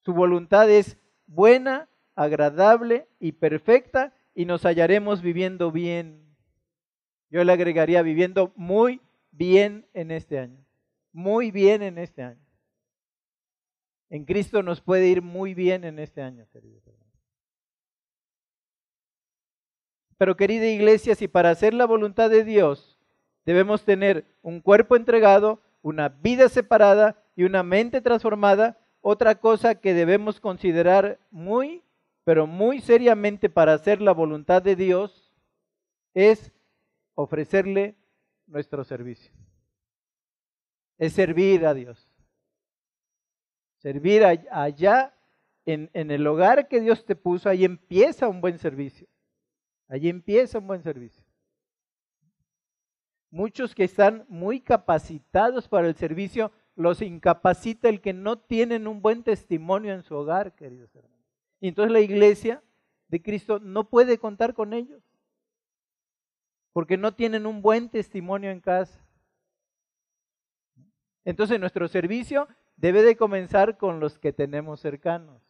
su 0.00 0.12
voluntad 0.12 0.68
es 0.68 0.98
buena, 1.26 1.88
agradable 2.16 3.06
y 3.20 3.30
perfecta 3.30 4.12
y 4.34 4.44
nos 4.44 4.62
hallaremos 4.64 5.22
viviendo 5.22 5.70
bien. 5.70 6.34
Yo 7.30 7.44
le 7.44 7.52
agregaría 7.52 8.02
viviendo 8.02 8.52
muy 8.56 9.00
bien 9.30 9.86
en 9.94 10.10
este 10.10 10.40
año. 10.40 10.66
Muy 11.12 11.52
bien 11.52 11.80
en 11.82 11.98
este 11.98 12.24
año. 12.24 12.44
En 14.10 14.24
Cristo 14.24 14.64
nos 14.64 14.80
puede 14.80 15.06
ir 15.06 15.22
muy 15.22 15.54
bien 15.54 15.84
en 15.84 16.00
este 16.00 16.20
año, 16.20 16.48
queridos 16.52 16.84
hermanos. 16.88 17.04
Pero 20.18 20.36
querida 20.36 20.66
iglesia, 20.66 21.14
si 21.14 21.28
para 21.28 21.50
hacer 21.50 21.74
la 21.74 21.86
voluntad 21.86 22.30
de 22.30 22.44
Dios 22.44 22.98
debemos 23.44 23.84
tener 23.84 24.24
un 24.42 24.60
cuerpo 24.60 24.96
entregado, 24.96 25.60
una 25.82 26.08
vida 26.08 26.48
separada 26.48 27.22
y 27.36 27.44
una 27.44 27.62
mente 27.62 28.00
transformada, 28.00 28.78
otra 29.00 29.34
cosa 29.34 29.74
que 29.74 29.92
debemos 29.92 30.40
considerar 30.40 31.18
muy, 31.30 31.82
pero 32.24 32.46
muy 32.46 32.80
seriamente 32.80 33.50
para 33.50 33.74
hacer 33.74 34.00
la 34.00 34.12
voluntad 34.12 34.62
de 34.62 34.76
Dios 34.76 35.30
es 36.14 36.52
ofrecerle 37.14 37.96
nuestro 38.46 38.82
servicio. 38.84 39.32
Es 40.96 41.12
servir 41.12 41.66
a 41.66 41.74
Dios. 41.74 42.08
Servir 43.78 44.24
allá 44.24 45.14
en, 45.66 45.90
en, 45.92 46.10
el 46.10 46.26
hogar 46.26 46.68
que 46.68 46.80
Dios 46.80 47.04
te 47.04 47.16
puso, 47.16 47.50
ahí 47.50 47.64
empieza 47.64 48.28
un 48.28 48.40
buen 48.40 48.58
servicio. 48.58 49.06
Allí 49.88 50.08
empieza 50.08 50.58
un 50.58 50.66
buen 50.66 50.82
servicio. 50.82 51.24
Muchos 53.30 53.74
que 53.74 53.84
están 53.84 54.24
muy 54.28 54.60
capacitados 54.60 55.68
para 55.68 55.88
el 55.88 55.96
servicio, 55.96 56.52
los 56.76 57.02
incapacita 57.02 57.88
el 57.88 58.00
que 58.00 58.12
no 58.12 58.38
tienen 58.38 58.86
un 58.86 59.02
buen 59.02 59.22
testimonio 59.22 59.92
en 59.92 60.02
su 60.02 60.14
hogar, 60.14 60.54
queridos 60.54 60.94
hermanos. 60.94 61.26
Y 61.60 61.68
entonces 61.68 61.92
la 61.92 62.00
iglesia 62.00 62.62
de 63.08 63.22
Cristo 63.22 63.58
no 63.58 63.88
puede 63.88 64.18
contar 64.18 64.54
con 64.54 64.72
ellos 64.72 65.02
porque 66.72 66.96
no 66.96 67.14
tienen 67.14 67.46
un 67.46 67.62
buen 67.62 67.88
testimonio 67.88 68.50
en 68.50 68.60
casa. 68.60 69.00
Entonces 71.24 71.58
nuestro 71.60 71.86
servicio 71.88 72.48
debe 72.76 73.02
de 73.02 73.16
comenzar 73.16 73.78
con 73.78 74.00
los 74.00 74.18
que 74.18 74.32
tenemos 74.32 74.80
cercanos. 74.80 75.40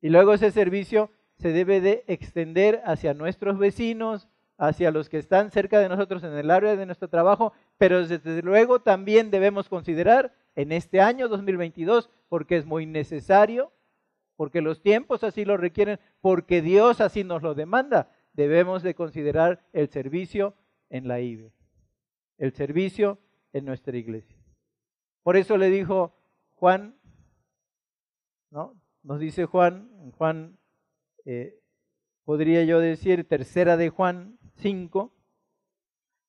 Y 0.00 0.08
luego 0.08 0.32
ese 0.32 0.52
servicio 0.52 1.10
se 1.40 1.52
debe 1.52 1.80
de 1.80 2.04
extender 2.06 2.82
hacia 2.84 3.14
nuestros 3.14 3.58
vecinos, 3.58 4.28
hacia 4.58 4.90
los 4.90 5.08
que 5.08 5.18
están 5.18 5.50
cerca 5.50 5.78
de 5.80 5.88
nosotros 5.88 6.22
en 6.22 6.34
el 6.34 6.50
área 6.50 6.76
de 6.76 6.84
nuestro 6.84 7.08
trabajo, 7.08 7.54
pero 7.78 8.06
desde 8.06 8.42
luego 8.42 8.82
también 8.82 9.30
debemos 9.30 9.70
considerar 9.70 10.34
en 10.54 10.70
este 10.70 11.00
año 11.00 11.28
2022, 11.28 12.10
porque 12.28 12.58
es 12.58 12.66
muy 12.66 12.84
necesario, 12.84 13.72
porque 14.36 14.60
los 14.60 14.82
tiempos 14.82 15.24
así 15.24 15.46
lo 15.46 15.56
requieren, 15.56 15.98
porque 16.20 16.60
Dios 16.60 17.00
así 17.00 17.24
nos 17.24 17.42
lo 17.42 17.54
demanda, 17.54 18.10
debemos 18.34 18.82
de 18.82 18.94
considerar 18.94 19.64
el 19.72 19.88
servicio 19.88 20.54
en 20.90 21.08
la 21.08 21.20
IBE, 21.20 21.52
el 22.36 22.52
servicio 22.52 23.18
en 23.54 23.64
nuestra 23.64 23.96
iglesia. 23.96 24.36
Por 25.22 25.38
eso 25.38 25.56
le 25.56 25.70
dijo 25.70 26.14
Juan, 26.54 26.96
¿no? 28.50 28.78
Nos 29.02 29.20
dice 29.20 29.46
Juan, 29.46 30.12
Juan, 30.18 30.59
eh, 31.24 31.58
podría 32.24 32.64
yo 32.64 32.80
decir, 32.80 33.26
tercera 33.26 33.76
de 33.76 33.90
Juan 33.90 34.38
5, 34.56 35.12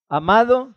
amado, 0.08 0.76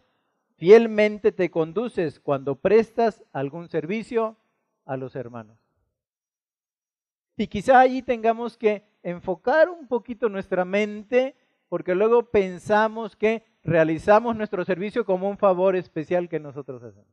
fielmente 0.57 1.33
te 1.33 1.51
conduces 1.51 2.21
cuando 2.21 2.57
prestas 2.57 3.25
algún 3.33 3.69
servicio 3.69 4.37
a 4.85 4.97
los 4.97 5.17
hermanos. 5.17 5.59
Y 7.37 7.49
quizá 7.49 7.81
allí 7.81 8.03
tengamos 8.03 8.57
que 8.57 8.85
enfocar 9.03 9.69
un 9.69 9.89
poquito 9.89 10.29
nuestra 10.29 10.65
mente, 10.65 11.37
porque 11.69 11.95
luego 11.95 12.31
pensamos 12.31 13.17
que 13.17 13.45
realizamos 13.63 14.37
nuestro 14.37 14.65
servicio 14.65 15.05
como 15.05 15.29
un 15.29 15.39
favor 15.39 15.75
especial 15.75 16.29
que 16.29 16.39
nosotros 16.39 16.83
hacemos. 16.83 17.13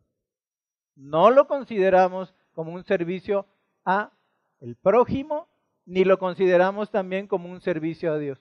No 0.95 1.31
lo 1.31 1.47
consideramos 1.47 2.35
como 2.53 2.73
un 2.73 2.83
servicio 2.83 3.47
a 3.85 4.11
el 4.59 4.75
prójimo, 4.75 5.47
ni 5.85 6.03
lo 6.03 6.17
consideramos 6.19 6.89
también 6.89 7.27
como 7.27 7.49
un 7.49 7.61
servicio 7.61 8.13
a 8.13 8.17
Dios. 8.17 8.39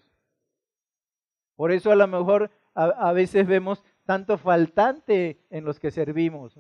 Por 1.57 1.73
eso 1.73 1.91
a 1.91 1.97
lo 1.97 2.07
mejor 2.07 2.51
a, 2.75 3.13
veces 3.13 3.47
vemos 3.47 3.85
tanto 4.05 4.39
faltante 4.39 5.41
en 5.51 5.65
los 5.65 5.79
que 5.79 5.91
servimos, 5.91 6.59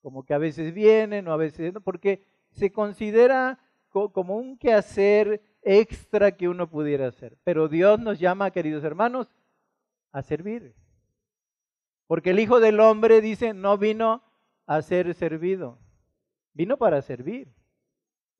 como 0.00 0.24
que 0.24 0.34
a 0.34 0.38
veces 0.38 0.72
vienen 0.72 1.26
o 1.26 1.32
a 1.32 1.36
veces 1.36 1.72
no, 1.72 1.80
porque 1.80 2.24
se 2.52 2.70
considera 2.70 3.58
como 3.90 4.36
un 4.36 4.56
quehacer 4.56 5.42
extra 5.62 6.32
que 6.32 6.48
uno 6.48 6.68
pudiera 6.68 7.08
hacer. 7.08 7.36
Pero 7.44 7.68
Dios 7.68 7.98
nos 7.98 8.18
llama, 8.18 8.50
queridos 8.50 8.84
hermanos, 8.84 9.28
a 10.12 10.22
servir. 10.22 10.74
Porque 12.06 12.30
el 12.30 12.40
Hijo 12.40 12.60
del 12.60 12.80
Hombre 12.80 13.20
dice, 13.20 13.54
no 13.54 13.78
vino 13.78 14.22
a 14.66 14.82
ser 14.82 15.14
servido, 15.14 15.78
vino 16.52 16.76
para 16.76 17.02
servir 17.02 17.52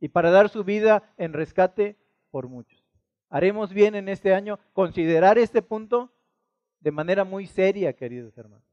y 0.03 0.09
para 0.09 0.33
dar 0.33 0.49
su 0.49 0.65
vida 0.65 1.15
en 1.17 1.33
rescate 1.33 1.97
por 2.33 2.49
muchos. 2.49 2.85
Haremos 3.29 3.73
bien 3.73 3.95
en 3.95 4.09
este 4.09 4.35
año 4.35 4.59
considerar 4.73 5.39
este 5.39 5.63
punto 5.63 6.13
de 6.81 6.91
manera 6.91 7.23
muy 7.23 7.47
seria, 7.47 7.93
queridos 7.93 8.37
hermanos. 8.37 8.67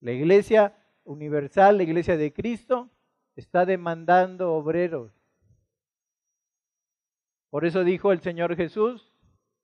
La 0.00 0.12
iglesia 0.12 0.76
universal, 1.04 1.78
la 1.78 1.84
iglesia 1.84 2.18
de 2.18 2.34
Cristo, 2.34 2.90
está 3.34 3.64
demandando 3.64 4.52
obreros. 4.52 5.10
Por 7.48 7.64
eso 7.64 7.82
dijo 7.82 8.12
el 8.12 8.20
Señor 8.20 8.56
Jesús, 8.56 9.10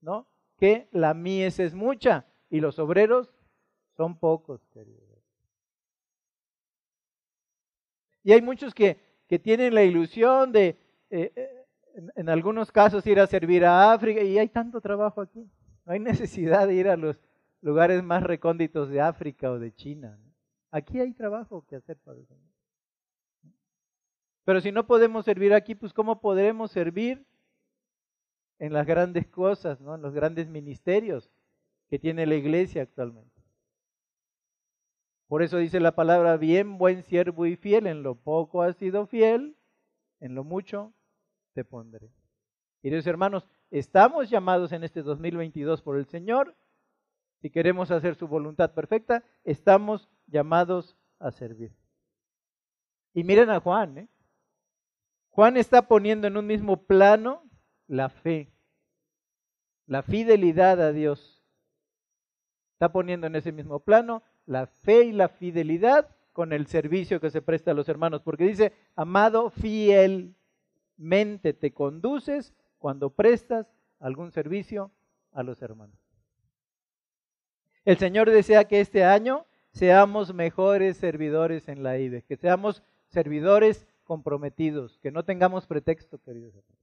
¿no? 0.00 0.26
Que 0.56 0.88
la 0.90 1.12
mies 1.12 1.60
es 1.60 1.74
mucha 1.74 2.24
y 2.48 2.60
los 2.60 2.78
obreros 2.78 3.30
son 3.94 4.18
pocos, 4.18 4.66
queridos. 4.68 5.04
Y 8.22 8.32
hay 8.32 8.40
muchos 8.40 8.72
que, 8.72 8.98
que 9.34 9.40
tienen 9.40 9.74
la 9.74 9.82
ilusión 9.82 10.52
de, 10.52 10.78
eh, 11.10 11.32
eh, 11.34 11.66
en, 12.14 12.28
algunos 12.28 12.70
casos, 12.70 13.04
ir 13.04 13.18
a 13.18 13.26
servir 13.26 13.64
a 13.64 13.92
África 13.92 14.22
y 14.22 14.38
hay 14.38 14.48
tanto 14.48 14.80
trabajo 14.80 15.20
aquí. 15.20 15.50
No 15.84 15.92
hay 15.92 15.98
necesidad 16.38 16.68
de 16.68 16.74
ir 16.76 16.86
a 16.86 16.96
los 16.96 17.20
lugares 17.60 18.00
más 18.04 18.22
recónditos 18.22 18.88
de 18.90 19.00
África 19.00 19.50
o 19.50 19.58
de 19.58 19.74
China. 19.74 20.20
Aquí 20.70 21.00
hay 21.00 21.12
trabajo 21.14 21.66
que 21.66 21.74
hacer 21.74 21.96
para 21.96 22.18
el 22.18 22.26
Señor. 22.28 22.54
Pero 24.44 24.60
si 24.60 24.70
no 24.70 24.86
podemos 24.86 25.24
servir 25.24 25.52
aquí, 25.52 25.74
pues 25.74 25.92
¿cómo 25.92 26.20
podremos 26.20 26.70
servir 26.70 27.26
en 28.60 28.72
las 28.72 28.86
grandes 28.86 29.26
cosas, 29.26 29.80
¿no? 29.80 29.96
en 29.96 30.02
los 30.02 30.14
grandes 30.14 30.46
ministerios 30.46 31.28
que 31.88 31.98
tiene 31.98 32.24
la 32.24 32.36
iglesia 32.36 32.82
actualmente? 32.82 33.33
Por 35.28 35.42
eso 35.42 35.56
dice 35.56 35.80
la 35.80 35.94
palabra, 35.94 36.36
bien, 36.36 36.78
buen 36.78 37.02
siervo 37.02 37.46
y 37.46 37.56
fiel, 37.56 37.86
en 37.86 38.02
lo 38.02 38.14
poco 38.14 38.62
has 38.62 38.76
sido 38.76 39.06
fiel, 39.06 39.56
en 40.20 40.34
lo 40.34 40.44
mucho 40.44 40.92
te 41.54 41.64
pondré. 41.64 42.10
Queridos 42.82 43.06
hermanos, 43.06 43.48
estamos 43.70 44.28
llamados 44.28 44.72
en 44.72 44.84
este 44.84 45.02
2022 45.02 45.80
por 45.82 45.96
el 45.96 46.06
Señor. 46.06 46.54
Si 47.40 47.50
queremos 47.50 47.90
hacer 47.90 48.14
su 48.16 48.28
voluntad 48.28 48.72
perfecta, 48.72 49.24
estamos 49.44 50.08
llamados 50.26 50.96
a 51.18 51.30
servir. 51.30 51.72
Y 53.14 53.24
miren 53.24 53.50
a 53.50 53.60
Juan, 53.60 53.98
¿eh? 53.98 54.08
Juan 55.30 55.56
está 55.56 55.88
poniendo 55.88 56.26
en 56.26 56.36
un 56.36 56.46
mismo 56.46 56.84
plano 56.84 57.42
la 57.86 58.08
fe, 58.08 58.52
la 59.86 60.02
fidelidad 60.02 60.80
a 60.80 60.92
Dios. 60.92 61.42
Está 62.74 62.92
poniendo 62.92 63.26
en 63.26 63.36
ese 63.36 63.50
mismo 63.50 63.80
plano 63.80 64.22
la 64.46 64.66
fe 64.66 65.04
y 65.04 65.12
la 65.12 65.28
fidelidad 65.28 66.08
con 66.32 66.52
el 66.52 66.66
servicio 66.66 67.20
que 67.20 67.30
se 67.30 67.42
presta 67.42 67.70
a 67.70 67.74
los 67.74 67.88
hermanos, 67.88 68.22
porque 68.22 68.44
dice, 68.44 68.72
amado, 68.96 69.50
fielmente 69.50 70.34
te 71.52 71.72
conduces 71.72 72.52
cuando 72.78 73.10
prestas 73.10 73.66
algún 74.00 74.32
servicio 74.32 74.90
a 75.32 75.42
los 75.42 75.62
hermanos. 75.62 75.96
El 77.84 77.98
Señor 77.98 78.30
desea 78.30 78.64
que 78.64 78.80
este 78.80 79.04
año 79.04 79.46
seamos 79.72 80.34
mejores 80.34 80.96
servidores 80.96 81.68
en 81.68 81.82
la 81.82 81.98
IBE, 81.98 82.22
que 82.22 82.36
seamos 82.36 82.82
servidores 83.08 83.86
comprometidos, 84.04 84.98
que 84.98 85.10
no 85.10 85.24
tengamos 85.24 85.66
pretexto, 85.66 86.18
queridos 86.18 86.54
hermanos. 86.54 86.74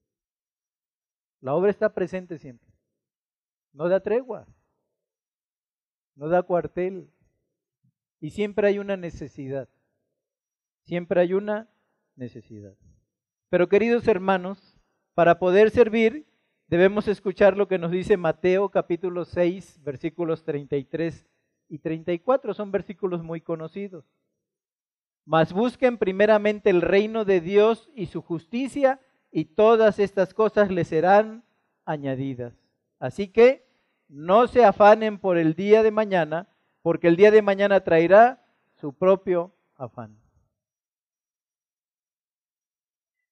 La 1.42 1.56
obra 1.56 1.72
está 1.72 1.94
presente 1.94 2.38
siempre. 2.38 2.70
No 3.74 3.90
da 3.90 4.00
tregua, 4.00 4.46
no 6.16 6.28
da 6.28 6.44
cuartel, 6.44 7.10
y 8.22 8.30
siempre 8.30 8.68
hay 8.68 8.80
una 8.80 8.96
necesidad. 8.96 9.68
Siempre 10.84 11.20
hay 11.20 11.34
una 11.34 11.68
necesidad. 12.16 12.76
Pero 13.50 13.68
queridos 13.68 14.08
hermanos, 14.08 14.78
para 15.14 15.40
poder 15.40 15.72
servir 15.72 16.26
debemos 16.68 17.08
escuchar 17.10 17.58
lo 17.58 17.68
que 17.68 17.78
nos 17.78 17.92
dice 17.92 18.16
Mateo 18.16 18.70
capítulo 18.70 19.26
6, 19.26 19.82
versículos 19.84 20.46
33 20.46 21.28
y 21.68 21.80
34. 21.80 22.54
Son 22.54 22.72
versículos 22.72 23.24
muy 23.24 23.42
conocidos. 23.42 24.06
Mas 25.26 25.52
busquen 25.52 25.98
primeramente 25.98 26.70
el 26.70 26.82
reino 26.82 27.26
de 27.26 27.42
Dios 27.42 27.90
y 27.96 28.06
su 28.06 28.22
justicia 28.22 29.02
y 29.32 29.46
todas 29.46 29.98
estas 30.00 30.34
cosas 30.34 30.70
les 30.70 30.88
serán 30.88 31.44
añadidas. 31.86 32.54
Así 33.00 33.30
que 33.30 33.68
no 34.08 34.48
se 34.48 34.64
afanen 34.64 35.18
por 35.18 35.38
el 35.38 35.56
día 35.56 35.84
de 35.84 35.92
mañana, 35.92 36.48
porque 36.82 37.08
el 37.08 37.16
día 37.16 37.32
de 37.32 37.42
mañana 37.42 37.84
traerá 37.84 38.44
su 38.76 38.94
propio 38.94 39.54
afán. 39.76 40.18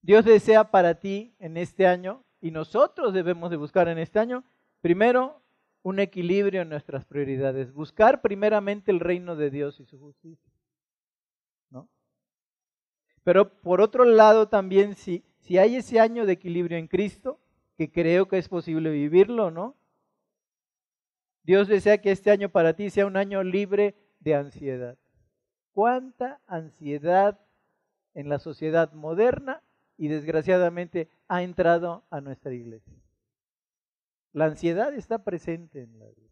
Dios 0.02 0.26
desea 0.26 0.72
para 0.72 0.96
ti 1.00 1.36
en 1.40 1.58
este 1.58 1.86
año, 1.86 2.24
y 2.42 2.52
nosotros 2.52 3.14
debemos 3.14 3.52
de 3.52 3.58
buscar 3.58 3.88
en 3.90 3.98
este 3.98 4.20
año, 4.20 4.44
primero, 4.82 5.42
un 5.84 6.00
equilibrio 6.00 6.62
en 6.62 6.70
nuestras 6.70 7.06
prioridades. 7.06 7.74
Buscar 7.74 8.22
primeramente 8.22 8.92
el 8.92 9.00
reino 9.00 9.36
de 9.36 9.50
Dios 9.50 9.80
y 9.80 9.86
su 9.86 10.00
justicia. 10.00 10.52
¿no? 11.70 11.90
Pero 13.24 13.62
por 13.62 13.82
otro 13.82 14.06
lado 14.06 14.48
también, 14.48 14.96
si, 14.96 15.24
si 15.40 15.58
hay 15.58 15.76
ese 15.76 16.00
año 16.00 16.26
de 16.26 16.34
equilibrio 16.34 16.78
en 16.78 16.88
Cristo, 16.88 17.40
que 17.78 17.92
creo 17.92 18.28
que 18.28 18.38
es 18.38 18.50
posible 18.50 18.90
vivirlo, 18.90 19.52
¿no? 19.52 19.76
Dios 21.50 21.68
desea 21.68 21.98
que 21.98 22.12
este 22.12 22.30
año 22.30 22.50
para 22.50 22.76
ti 22.76 22.92
sea 22.92 23.08
un 23.08 23.18
año 23.18 23.42
libre 23.42 23.96
de 24.20 24.36
ansiedad. 24.36 25.00
¿Cuánta 25.72 26.40
ansiedad 26.46 27.40
en 28.14 28.30
la 28.30 28.38
sociedad 28.38 28.94
moderna 28.94 29.64
y 29.98 30.10
desgraciadamente 30.10 31.10
ha 31.28 31.42
entrado 31.42 32.06
a 32.12 32.22
nuestra 32.22 32.54
iglesia? 32.54 32.94
La 34.32 34.46
ansiedad 34.46 34.94
está 34.94 35.24
presente 35.24 35.82
en 35.82 35.98
la 35.98 36.06
vida. 36.06 36.30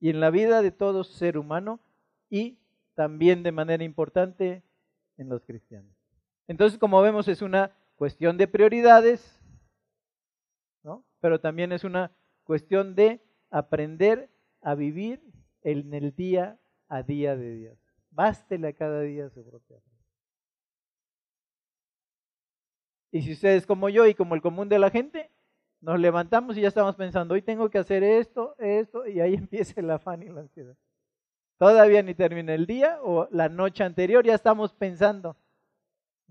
Y 0.00 0.10
en 0.10 0.20
la 0.20 0.28
vida 0.28 0.60
de 0.60 0.70
todo 0.70 1.02
ser 1.02 1.38
humano 1.38 1.80
y 2.28 2.58
también 2.92 3.42
de 3.42 3.52
manera 3.52 3.84
importante 3.84 4.62
en 5.16 5.30
los 5.30 5.46
cristianos. 5.46 5.96
Entonces, 6.46 6.78
como 6.78 7.00
vemos, 7.00 7.26
es 7.26 7.40
una 7.40 7.74
cuestión 7.96 8.36
de 8.36 8.48
prioridades, 8.48 9.40
¿no? 10.82 11.06
pero 11.20 11.40
también 11.40 11.72
es 11.72 11.84
una 11.84 12.12
cuestión 12.44 12.94
de 12.94 13.31
aprender 13.52 14.30
a 14.62 14.74
vivir 14.74 15.22
en 15.62 15.94
el 15.94 16.14
día 16.16 16.58
a 16.88 17.02
día 17.02 17.36
de 17.36 17.54
Dios. 17.54 17.78
Bástele 18.10 18.74
cada 18.74 19.02
día 19.02 19.30
su 19.30 19.44
propia. 19.44 19.78
Y 23.12 23.22
si 23.22 23.32
ustedes 23.32 23.66
como 23.66 23.88
yo 23.90 24.06
y 24.06 24.14
como 24.14 24.34
el 24.34 24.42
común 24.42 24.68
de 24.68 24.78
la 24.78 24.90
gente, 24.90 25.30
nos 25.80 26.00
levantamos 26.00 26.56
y 26.56 26.62
ya 26.62 26.68
estamos 26.68 26.96
pensando, 26.96 27.34
hoy 27.34 27.42
tengo 27.42 27.68
que 27.68 27.78
hacer 27.78 28.02
esto, 28.02 28.56
esto, 28.58 29.06
y 29.06 29.20
ahí 29.20 29.34
empieza 29.36 29.80
el 29.80 29.90
afán 29.90 30.22
y 30.22 30.28
la 30.28 30.40
ansiedad. 30.40 30.76
Todavía 31.58 32.02
ni 32.02 32.14
termina 32.14 32.54
el 32.54 32.66
día 32.66 32.98
o 33.02 33.28
la 33.30 33.48
noche 33.48 33.84
anterior, 33.84 34.24
ya 34.24 34.34
estamos 34.34 34.72
pensando, 34.72 35.36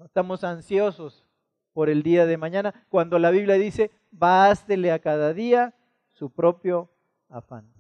estamos 0.04 0.44
ansiosos 0.44 1.26
por 1.74 1.90
el 1.90 2.04
día 2.04 2.26
de 2.26 2.38
mañana, 2.38 2.86
cuando 2.90 3.20
la 3.20 3.32
Biblia 3.32 3.56
dice, 3.56 3.92
bástele 4.10 4.92
a 4.92 5.00
cada 5.00 5.34
día 5.34 5.74
su 6.10 6.30
propio 6.30 6.91
afán. 7.32 7.74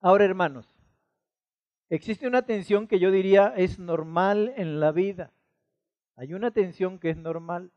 Ahora, 0.00 0.24
hermanos, 0.24 0.66
existe 1.88 2.26
una 2.26 2.42
tensión 2.42 2.86
que 2.86 2.98
yo 2.98 3.10
diría 3.10 3.52
es 3.56 3.78
normal 3.78 4.52
en 4.56 4.80
la 4.80 4.92
vida. 4.92 5.32
Hay 6.16 6.34
una 6.34 6.50
tensión 6.50 6.98
que 6.98 7.10
es 7.10 7.16
normal, 7.16 7.70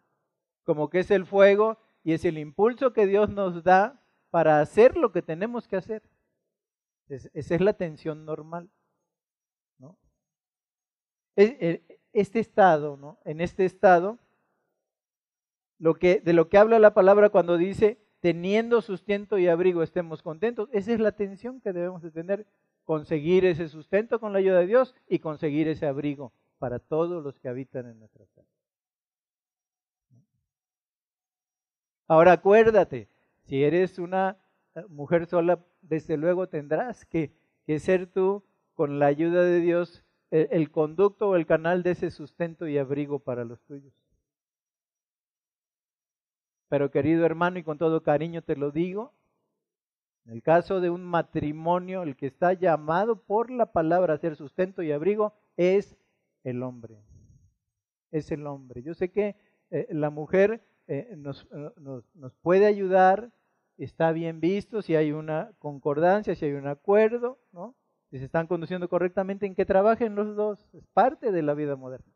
como 0.64 0.90
que 0.90 1.00
es 1.00 1.12
el 1.12 1.26
fuego 1.26 1.78
y 2.04 2.14
es 2.14 2.26
el 2.26 2.38
impulso 2.38 2.94
que 2.94 3.06
Dios 3.06 3.30
nos 3.30 3.64
da 3.64 4.02
para 4.30 4.62
hacer 4.62 4.98
lo 4.98 5.12
que 5.12 5.22
tenemos 5.22 5.68
que 5.68 5.78
hacer. 5.78 6.04
esa 7.08 7.56
es 7.56 7.62
la 7.62 7.74
tensión 7.74 8.26
normal. 8.26 8.70
¿no? 9.78 9.98
Este 11.36 12.40
estado, 12.40 12.98
¿no? 12.98 13.20
En 13.26 13.42
este 13.42 13.66
estado, 13.66 14.20
lo 15.78 15.96
que, 15.96 16.20
de 16.22 16.34
lo 16.34 16.50
que 16.50 16.58
habla 16.58 16.80
la 16.80 16.94
palabra 16.94 17.30
cuando 17.30 17.58
dice, 17.58 18.03
teniendo 18.24 18.82
sustento 18.82 19.38
y 19.38 19.50
abrigo 19.50 19.84
estemos 19.84 20.22
contentos, 20.22 20.70
esa 20.72 20.94
es 20.94 21.02
la 21.02 21.12
tensión 21.12 21.60
que 21.60 21.74
debemos 21.74 22.02
de 22.02 22.10
tener, 22.10 22.48
conseguir 22.86 23.44
ese 23.44 23.68
sustento 23.68 24.18
con 24.22 24.32
la 24.32 24.40
ayuda 24.40 24.60
de 24.60 24.68
Dios 24.68 24.96
y 25.10 25.20
conseguir 25.20 25.68
ese 25.68 25.88
abrigo 25.88 26.32
para 26.58 26.80
todos 26.80 27.22
los 27.22 27.38
que 27.42 27.50
habitan 27.50 27.86
en 27.86 28.00
nuestra 28.00 28.26
casa. 28.34 28.48
Ahora 32.08 32.32
acuérdate, 32.32 33.10
si 33.42 33.62
eres 33.62 34.00
una 34.00 34.38
eh, 34.76 34.86
mujer 34.88 35.26
sola, 35.26 35.60
desde 35.82 36.16
luego 36.16 36.48
tendrás 36.48 37.06
que, 37.06 37.34
ser 37.78 38.08
tú, 38.08 38.42
con 38.74 39.00
la 39.00 39.08
ayuda 39.08 39.44
de 39.44 39.60
Dios, 39.60 40.02
el, 40.32 40.48
el 40.50 40.72
conducto 40.72 41.28
o 41.28 41.36
el 41.36 41.46
canal 41.46 41.84
de 41.84 41.92
ese 41.92 42.10
sustento 42.10 42.70
y 42.70 42.78
abrigo 42.78 43.20
para 43.20 43.44
los 43.44 43.62
tuyos. 43.66 43.94
Pero 46.74 46.90
querido 46.90 47.24
hermano, 47.24 47.60
y 47.60 47.64
con 47.64 47.78
todo 47.78 48.02
cariño 48.02 48.42
te 48.42 48.56
lo 48.56 48.72
digo, 48.72 49.14
en 50.26 50.34
el 50.34 50.42
caso 50.42 50.82
de 50.82 50.90
un 50.90 51.04
matrimonio, 51.04 52.02
el 52.02 52.16
que 52.16 52.26
está 52.26 52.54
llamado 52.54 53.16
por 53.16 53.52
la 53.52 53.72
palabra 53.72 54.16
a 54.16 54.18
ser 54.18 54.36
sustento 54.36 54.82
y 54.82 54.92
abrigo 54.92 55.36
es 55.56 55.96
el 56.44 56.64
hombre. 56.64 56.98
Es 58.10 58.32
el 58.32 58.48
hombre. 58.48 58.82
Yo 58.82 58.96
sé 58.96 59.12
que 59.12 59.36
eh, 59.70 59.86
la 59.92 60.10
mujer 60.10 60.64
eh, 60.88 61.10
eh, 61.12 61.16
nos, 61.16 61.48
nos, 61.78 62.34
puede 62.42 62.66
ayudar, 62.66 63.32
está 63.78 64.12
bien 64.12 64.40
visto 64.40 64.82
si 64.82 64.96
hay 64.96 65.12
una 65.12 65.52
concordancia, 65.60 66.34
si 66.34 66.46
hay 66.46 66.54
un 66.54 66.66
acuerdo, 66.66 67.38
¿no? 67.52 67.76
si 68.10 68.18
se 68.18 68.26
están 68.26 68.48
conduciendo 68.48 68.90
correctamente, 68.90 69.46
en 69.46 69.54
que 69.54 69.68
trabajen 69.68 70.16
los 70.16 70.36
dos. 70.36 70.68
Es 70.74 70.88
parte 70.88 71.32
de 71.32 71.44
la 71.44 71.54
vida 71.54 71.76
moderna. 71.76 72.12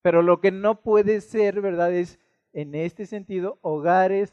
Pero 0.00 0.22
lo 0.22 0.40
que 0.40 0.52
no 0.52 0.82
puede 0.82 1.20
ser, 1.20 1.60
¿verdad? 1.60 1.92
Es 1.92 2.20
en 2.56 2.74
este 2.74 3.04
sentido 3.04 3.58
hogares, 3.60 4.32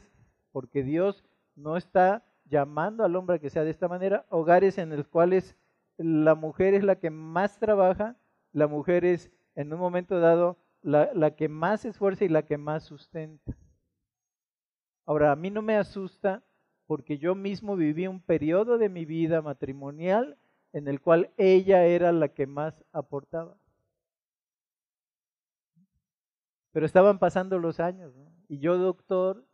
porque 0.50 0.82
Dios 0.82 1.26
no 1.56 1.76
está 1.76 2.24
llamando 2.46 3.04
al 3.04 3.16
hombre 3.16 3.36
a 3.36 3.38
que 3.38 3.50
sea 3.50 3.64
de 3.64 3.70
esta 3.70 3.86
manera, 3.86 4.24
hogares 4.30 4.78
en 4.78 4.96
los 4.96 5.06
cuales 5.06 5.58
la 5.98 6.34
mujer 6.34 6.72
es 6.72 6.84
la 6.84 6.96
que 6.96 7.10
más 7.10 7.58
trabaja, 7.58 8.16
la 8.52 8.66
mujer 8.66 9.04
es 9.04 9.30
en 9.54 9.74
un 9.74 9.78
momento 9.78 10.20
dado 10.20 10.56
la, 10.80 11.36
que 11.36 11.50
más 11.50 11.84
esfuerza 11.84 12.24
y 12.24 12.30
la 12.30 12.46
que 12.46 12.56
más 12.56 12.84
sustenta. 12.84 13.54
Ahora, 15.04 15.30
a 15.30 15.36
mí 15.36 15.50
no 15.50 15.60
me 15.60 15.76
asusta 15.76 16.42
porque 16.86 17.18
yo 17.18 17.34
mismo 17.34 17.76
viví 17.76 18.06
un 18.06 18.22
periodo 18.22 18.78
de 18.78 18.88
mi 18.88 19.04
vida 19.04 19.42
matrimonial 19.42 20.38
en 20.72 20.88
el 20.88 21.02
cual 21.02 21.30
ella 21.36 21.84
era 21.84 22.10
la 22.10 22.28
que 22.28 22.46
más 22.46 22.82
aportaba. 22.90 23.58
Pero 26.74 26.86
estaban 26.86 27.20
pasando 27.20 27.60
los 27.60 27.78
años, 27.78 28.12
y 28.48 28.58
yo 28.58 28.76
doctor, 28.78 29.46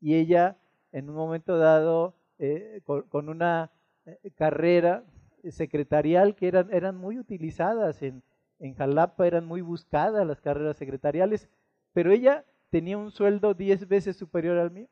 y 0.00 0.14
ella 0.14 0.56
en 0.90 1.10
un 1.10 1.16
momento 1.16 1.58
dado 1.58 2.14
eh, 2.38 2.80
con, 2.86 3.28
una 3.28 3.70
eh, 4.06 4.30
carrera 4.34 5.04
secretarial 5.50 6.34
que 6.34 6.48
eran, 6.48 6.72
eran 6.72 6.96
muy 6.96 7.18
utilizadas 7.18 8.02
en, 8.02 8.22
en 8.58 8.74
Jalapa, 8.74 9.26
eran 9.26 9.44
muy 9.44 9.60
buscadas 9.60 10.26
las 10.26 10.40
carreras 10.40 10.78
secretariales, 10.78 11.50
pero 11.92 12.10
ella 12.10 12.46
tenía 12.70 12.96
un 12.96 13.10
sueldo 13.10 13.52
diez 13.52 13.86
veces 13.86 14.16
superior 14.16 14.56
al 14.56 14.70
mío. 14.70 14.88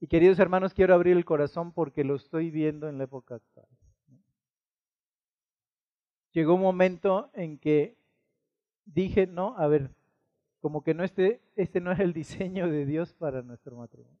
Y 0.00 0.06
queridos 0.06 0.38
hermanos, 0.38 0.74
quiero 0.74 0.92
abrir 0.92 1.16
el 1.16 1.24
corazón 1.24 1.72
porque 1.72 2.04
lo 2.04 2.16
estoy 2.16 2.50
viendo 2.50 2.90
en 2.90 2.98
la 2.98 3.04
época 3.04 3.36
actual. 3.36 3.68
Llegó 6.32 6.56
un 6.56 6.60
momento 6.60 7.30
en 7.32 7.58
que 7.58 7.96
dije, 8.84 9.26
no, 9.26 9.56
a 9.56 9.66
ver, 9.66 9.90
como 10.60 10.82
que 10.82 10.94
no 10.94 11.04
este, 11.04 11.40
este 11.56 11.80
no 11.80 11.90
es 11.90 12.00
el 12.00 12.12
diseño 12.12 12.68
de 12.68 12.86
Dios 12.86 13.14
para 13.14 13.42
nuestro 13.42 13.76
matrimonio. 13.76 14.20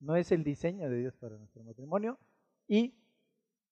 No 0.00 0.16
es 0.16 0.32
el 0.32 0.44
diseño 0.44 0.90
de 0.90 0.98
Dios 0.98 1.16
para 1.16 1.38
nuestro 1.38 1.62
matrimonio. 1.62 2.18
Y 2.66 2.94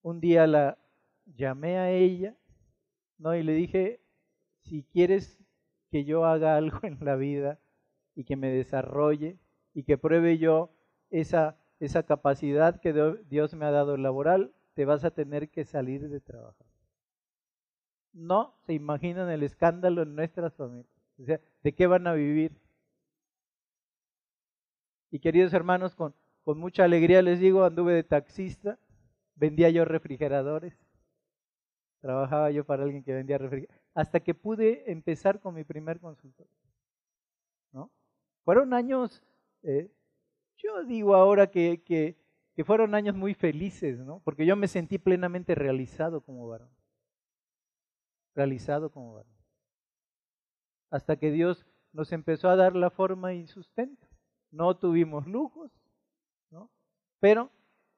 un 0.01 0.19
día 0.19 0.47
la 0.47 0.77
llamé 1.25 1.77
a 1.77 1.91
ella, 1.91 2.35
¿no? 3.17 3.35
Y 3.35 3.43
le 3.43 3.53
dije, 3.53 4.01
si 4.61 4.83
quieres 4.83 5.43
que 5.91 6.05
yo 6.05 6.25
haga 6.25 6.55
algo 6.55 6.79
en 6.83 6.97
la 7.01 7.15
vida 7.15 7.59
y 8.15 8.23
que 8.23 8.35
me 8.35 8.49
desarrolle 8.49 9.37
y 9.73 9.83
que 9.83 9.97
pruebe 9.97 10.37
yo 10.37 10.71
esa, 11.09 11.57
esa 11.79 12.03
capacidad 12.03 12.79
que 12.79 12.93
Dios 13.29 13.53
me 13.53 13.65
ha 13.65 13.71
dado 13.71 13.97
laboral, 13.97 14.53
te 14.73 14.85
vas 14.85 15.03
a 15.03 15.11
tener 15.11 15.49
que 15.49 15.65
salir 15.65 16.09
de 16.09 16.19
trabajar. 16.19 16.67
No 18.13 18.55
se 18.65 18.73
imaginan 18.73 19.29
el 19.29 19.43
escándalo 19.43 20.03
en 20.03 20.15
nuestras 20.15 20.53
familias. 20.55 20.92
O 21.19 21.23
sea, 21.25 21.39
¿de 21.63 21.73
qué 21.73 21.87
van 21.87 22.07
a 22.07 22.13
vivir? 22.13 22.51
Y 25.11 25.19
queridos 25.19 25.53
hermanos, 25.53 25.95
con, 25.95 26.15
mucha 26.45 26.83
alegría 26.83 27.21
les 27.21 27.39
digo, 27.39 27.63
anduve 27.63 27.93
de 27.93 28.03
taxista 28.03 28.79
vendía 29.35 29.69
yo 29.69 29.85
refrigeradores, 29.85 30.73
trabajaba 32.01 32.51
yo 32.51 32.65
para 32.65 32.83
alguien 32.83 33.03
que 33.03 33.13
vendía 33.13 33.37
refrigeradores, 33.37 33.83
hasta 33.93 34.19
que 34.19 34.33
pude 34.33 34.91
empezar 34.91 35.39
con 35.39 35.55
mi 35.55 35.63
primer 35.63 35.99
consultorio. 35.99 36.51
Fueron 38.43 38.73
años, 38.73 39.23
eh, 39.61 39.89
yo 40.57 40.83
digo 40.83 41.15
ahora 41.15 41.47
que, 41.47 41.81
que, 41.83 42.17
que, 42.55 42.63
fueron 42.65 42.93
años 42.93 43.15
muy 43.15 43.33
felices, 43.33 43.99
¿no? 43.99 44.19
porque 44.25 44.45
yo 44.45 44.55
me 44.55 44.67
sentí 44.67 44.97
plenamente 44.97 45.55
realizado 45.55 46.21
como 46.21 46.47
varón. 46.47 46.69
Realizado 48.35 48.91
como 48.91 49.13
varón. 49.13 49.42
Hasta 50.93 51.17
que 51.17 51.31
Dios 51.31 51.65
nos 51.91 52.11
empezó 52.11 52.49
a 52.49 52.55
dar 52.55 52.75
la 52.75 52.91
forma 52.91 53.33
y 53.33 53.47
sustento. 53.47 54.07
No 54.51 54.77
tuvimos 54.77 55.25
lujos, 55.25 55.71
¿no? 56.51 56.69
pero 57.19 57.49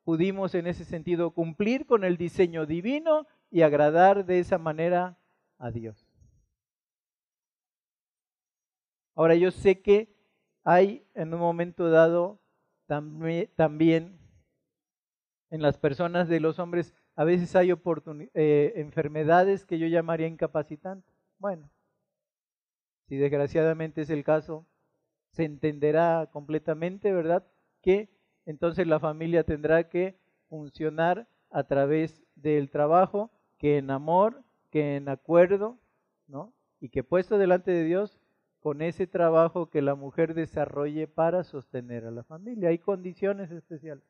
pudimos 0.06 0.56
en 0.56 0.66
ese 0.66 0.86
sentido 0.86 1.32
cumplir 1.32 1.86
con 1.86 2.06
el 2.06 2.16
diseño 2.16 2.66
divino 2.66 3.28
y 3.52 3.64
agradar 3.64 4.26
de 4.26 4.40
esa 4.40 4.58
manera 4.58 5.18
a 5.58 5.72
Dios. 5.72 6.08
Ahora 9.14 9.36
yo 9.36 9.52
sé 9.52 9.82
que 9.82 10.16
hay 10.64 11.06
en 11.16 11.34
un 11.34 11.42
momento 11.42 11.90
dado 11.90 12.40
también 12.86 14.18
en 15.50 15.62
las 15.62 15.78
personas 15.78 16.30
de 16.30 16.40
los 16.40 16.60
hombres, 16.60 16.94
a 17.18 17.26
veces 17.26 17.58
hay 17.58 17.74
eh, 17.74 18.74
enfermedades 18.78 19.66
que 19.66 19.80
yo 19.80 19.88
llamaría 19.88 20.28
incapacitantes. 20.28 21.14
Bueno, 21.40 21.70
si 23.08 23.18
desgraciadamente 23.18 24.02
es 24.02 24.10
el 24.10 24.24
caso, 24.24 24.66
se 25.32 25.44
entenderá 25.44 26.30
completamente, 26.32 27.12
¿verdad? 27.12 27.46
Que 27.82 28.10
entonces 28.46 28.88
la 28.88 29.00
familia 29.00 29.44
tendrá 29.44 29.90
que 29.90 30.18
funcionar 30.50 31.28
a 31.52 31.64
través 31.64 32.24
del 32.36 32.70
trabajo, 32.70 33.32
que 33.58 33.78
en 33.78 33.92
amor, 33.92 34.44
que 34.72 34.96
en 34.96 35.10
acuerdo, 35.10 35.78
¿no? 36.28 36.54
Y 36.80 36.90
que 36.90 37.04
puesto 37.04 37.38
delante 37.38 37.72
de 37.72 37.84
Dios, 37.84 38.20
con 38.60 38.82
ese 38.82 39.06
trabajo 39.06 39.70
que 39.70 39.84
la 39.84 39.94
mujer 39.94 40.34
desarrolle 40.34 41.08
para 41.08 41.44
sostener 41.44 42.06
a 42.06 42.12
la 42.12 42.24
familia. 42.24 42.70
Hay 42.70 42.80
condiciones 42.80 43.52
especiales. 43.52 44.04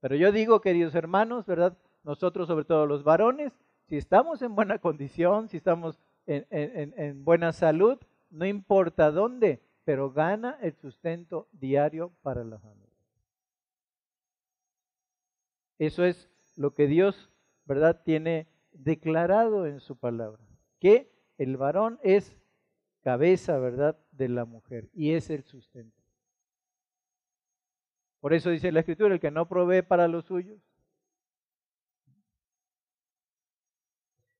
Pero 0.00 0.16
yo 0.16 0.32
digo, 0.32 0.60
queridos 0.62 0.94
hermanos, 0.94 1.44
¿verdad? 1.44 1.76
Nosotros, 2.02 2.48
sobre 2.48 2.64
todo 2.64 2.86
los 2.86 3.04
varones, 3.04 3.52
si 3.88 3.96
estamos 3.96 4.40
en 4.40 4.54
buena 4.54 4.78
condición, 4.78 5.48
si 5.48 5.58
estamos 5.58 5.98
en, 6.26 6.94
en 6.96 7.24
buena 7.24 7.52
salud, 7.52 7.98
no 8.30 8.46
importa 8.46 9.10
dónde, 9.10 9.62
pero 9.84 10.12
gana 10.12 10.58
el 10.60 10.74
sustento 10.74 11.48
diario 11.52 12.12
para 12.22 12.44
la 12.44 12.58
familia. 12.58 12.82
Eso 15.78 16.04
es 16.04 16.30
lo 16.56 16.74
que 16.74 16.86
Dios, 16.86 17.30
¿verdad?, 17.64 18.02
tiene 18.04 18.46
declarado 18.72 19.66
en 19.66 19.80
su 19.80 19.96
palabra, 19.96 20.42
que 20.78 21.10
el 21.38 21.56
varón 21.56 21.98
es 22.02 22.36
cabeza, 23.02 23.58
¿verdad?, 23.58 23.98
de 24.12 24.28
la 24.28 24.44
mujer 24.44 24.88
y 24.94 25.12
es 25.12 25.28
el 25.30 25.42
sustento. 25.42 26.00
Por 28.20 28.32
eso 28.32 28.50
dice 28.50 28.70
la 28.70 28.80
Escritura, 28.80 29.14
el 29.14 29.20
que 29.20 29.32
no 29.32 29.48
provee 29.48 29.82
para 29.82 30.06
los 30.06 30.26
suyos. 30.26 30.60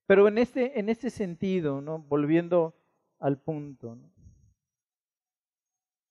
Pero 0.07 0.29
en 0.29 0.39
este, 0.39 0.79
en 0.79 0.89
este 0.89 1.11
sentido, 1.11 1.81
¿no? 1.81 1.99
volviendo 1.99 2.75
al 3.19 3.39
punto, 3.39 3.99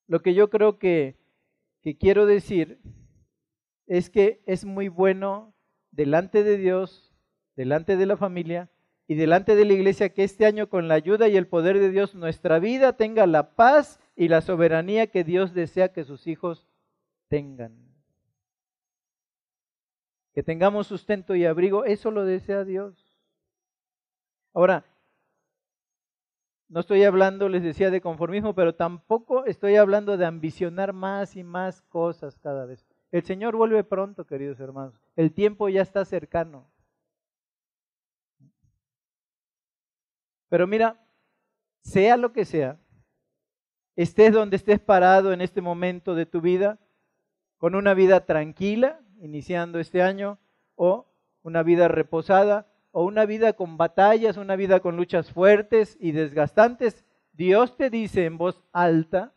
lo 0.06 0.20
que 0.22 0.34
yo 0.34 0.50
creo 0.50 0.78
que, 0.78 1.16
que 1.82 1.96
quiero 1.96 2.26
decir 2.26 2.80
es 3.86 4.10
que 4.10 4.42
es 4.46 4.64
muy 4.64 4.88
bueno 4.88 5.54
delante 5.90 6.42
de 6.42 6.56
Dios, 6.56 7.14
delante 7.56 7.96
de 7.96 8.06
la 8.06 8.16
familia, 8.16 8.70
y 9.06 9.14
delante 9.14 9.56
de 9.56 9.64
la 9.64 9.74
iglesia 9.74 10.08
que 10.10 10.24
este 10.24 10.46
año 10.46 10.68
con 10.68 10.88
la 10.88 10.94
ayuda 10.94 11.28
y 11.28 11.36
el 11.36 11.46
poder 11.46 11.78
de 11.78 11.90
Dios 11.90 12.14
nuestra 12.14 12.58
vida 12.58 12.96
tenga 12.96 13.26
la 13.26 13.54
paz 13.56 14.00
y 14.16 14.28
la 14.28 14.40
soberanía 14.40 15.08
que 15.08 15.24
Dios 15.24 15.52
desea 15.52 15.92
que 15.92 16.04
sus 16.04 16.26
hijos 16.26 16.66
tengan. 17.28 17.76
Que 20.32 20.42
tengamos 20.42 20.86
sustento 20.86 21.34
y 21.34 21.44
abrigo, 21.44 21.84
eso 21.84 22.10
lo 22.10 22.24
desea 22.24 22.64
Dios. 22.64 23.01
Ahora, 24.54 24.84
no 26.68 26.80
estoy 26.80 27.04
hablando, 27.04 27.50
les 27.50 27.62
decía, 27.62 27.90
de 27.90 28.00
conformismo, 28.00 28.54
pero 28.54 28.74
tampoco 28.74 29.44
estoy 29.44 29.76
hablando 29.76 30.16
de 30.16 30.24
ambicionar 30.24 30.94
más 30.94 31.36
y 31.36 31.44
más 31.44 31.82
cosas 31.82 32.38
cada 32.38 32.64
vez. 32.64 32.86
El 33.10 33.22
Señor 33.24 33.56
vuelve 33.56 33.84
pronto, 33.84 34.26
queridos 34.26 34.58
hermanos. 34.58 34.98
El 35.16 35.34
tiempo 35.34 35.68
ya 35.68 35.82
está 35.82 36.06
cercano. 36.06 36.66
Pero 40.48 40.66
mira, 40.66 40.98
sea 41.82 42.16
lo 42.16 42.32
que 42.32 42.46
sea, 42.46 42.78
estés 43.96 44.32
donde 44.32 44.56
estés 44.56 44.80
parado 44.80 45.32
en 45.34 45.42
este 45.42 45.60
momento 45.60 46.14
de 46.14 46.24
tu 46.24 46.40
vida, 46.40 46.78
con 47.58 47.74
una 47.74 47.92
vida 47.92 48.24
tranquila, 48.24 49.00
iniciando 49.20 49.78
este 49.78 50.02
año, 50.02 50.38
o 50.74 51.06
una 51.42 51.62
vida 51.62 51.88
reposada, 51.88 52.71
o 52.92 53.04
una 53.04 53.26
vida 53.26 53.54
con 53.54 53.76
batallas, 53.76 54.36
una 54.36 54.54
vida 54.54 54.80
con 54.80 54.96
luchas 54.96 55.32
fuertes 55.32 55.96
y 55.98 56.12
desgastantes, 56.12 57.04
Dios 57.32 57.76
te 57.76 57.90
dice 57.90 58.26
en 58.26 58.38
voz 58.38 58.62
alta, 58.72 59.34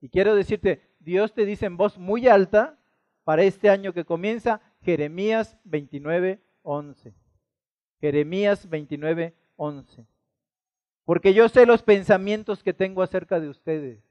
y 0.00 0.10
quiero 0.10 0.36
decirte, 0.36 0.82
Dios 1.00 1.32
te 1.32 1.46
dice 1.46 1.66
en 1.66 1.76
voz 1.76 1.98
muy 1.98 2.28
alta 2.28 2.78
para 3.24 3.42
este 3.42 3.70
año 3.70 3.92
que 3.92 4.04
comienza, 4.04 4.60
Jeremías 4.82 5.58
29, 5.64 6.40
11. 6.62 7.14
Jeremías 8.00 8.68
29, 8.68 9.34
11. 9.56 10.06
Porque 11.04 11.32
yo 11.32 11.48
sé 11.48 11.64
los 11.66 11.82
pensamientos 11.82 12.62
que 12.62 12.74
tengo 12.74 13.02
acerca 13.02 13.40
de 13.40 13.48
ustedes. 13.48 14.04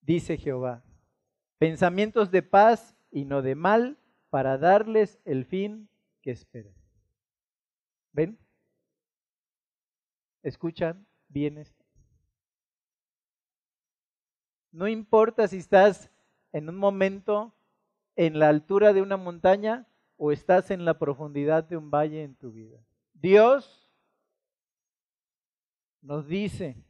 Dice 0.00 0.36
Jehová, 0.36 0.82
pensamientos 1.58 2.32
de 2.32 2.42
paz 2.42 2.96
y 3.12 3.24
no 3.24 3.40
de 3.40 3.54
mal 3.54 3.96
para 4.32 4.56
darles 4.56 5.20
el 5.26 5.44
fin 5.44 5.90
que 6.22 6.30
esperan. 6.30 6.72
¿Ven? 8.12 8.38
¿Escuchan 10.42 11.06
bien 11.28 11.58
esto? 11.58 11.84
No 14.70 14.88
importa 14.88 15.46
si 15.48 15.58
estás 15.58 16.10
en 16.50 16.70
un 16.70 16.76
momento 16.76 17.54
en 18.16 18.38
la 18.38 18.48
altura 18.48 18.94
de 18.94 19.02
una 19.02 19.18
montaña 19.18 19.86
o 20.16 20.32
estás 20.32 20.70
en 20.70 20.86
la 20.86 20.98
profundidad 20.98 21.64
de 21.64 21.76
un 21.76 21.90
valle 21.90 22.22
en 22.22 22.34
tu 22.34 22.52
vida. 22.52 22.82
Dios 23.12 23.92
nos 26.00 26.26
dice 26.26 26.82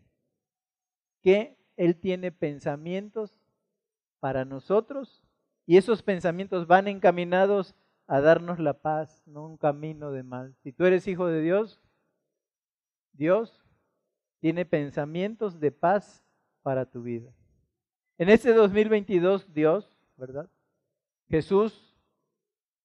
que 1.21 1.59
Él 1.77 1.99
tiene 1.99 2.31
pensamientos 2.31 3.43
para 4.21 4.45
nosotros 4.45 5.27
y 5.67 5.77
esos 5.77 6.03
pensamientos 6.03 6.67
van 6.67 6.89
encaminados 6.89 7.75
a 8.07 8.21
darnos 8.21 8.59
la 8.59 8.75
paz, 8.75 9.23
no 9.27 9.47
un 9.47 9.57
camino 9.57 10.11
de 10.11 10.23
mal. 10.23 10.55
Si 10.63 10.73
tú 10.73 10.85
eres 10.85 11.07
hijo 11.07 11.27
de 11.27 11.41
Dios, 11.41 11.81
Dios 13.13 13.63
tiene 14.41 14.65
pensamientos 14.65 15.61
de 15.61 15.71
paz 15.71 16.25
para 16.63 16.87
tu 16.87 17.03
vida. 17.03 17.33
En 18.19 18.29
este 18.29 18.53
2022, 18.53 19.53
Dios, 19.55 19.97
¿verdad? 20.17 20.51
Jesús, 21.29 21.97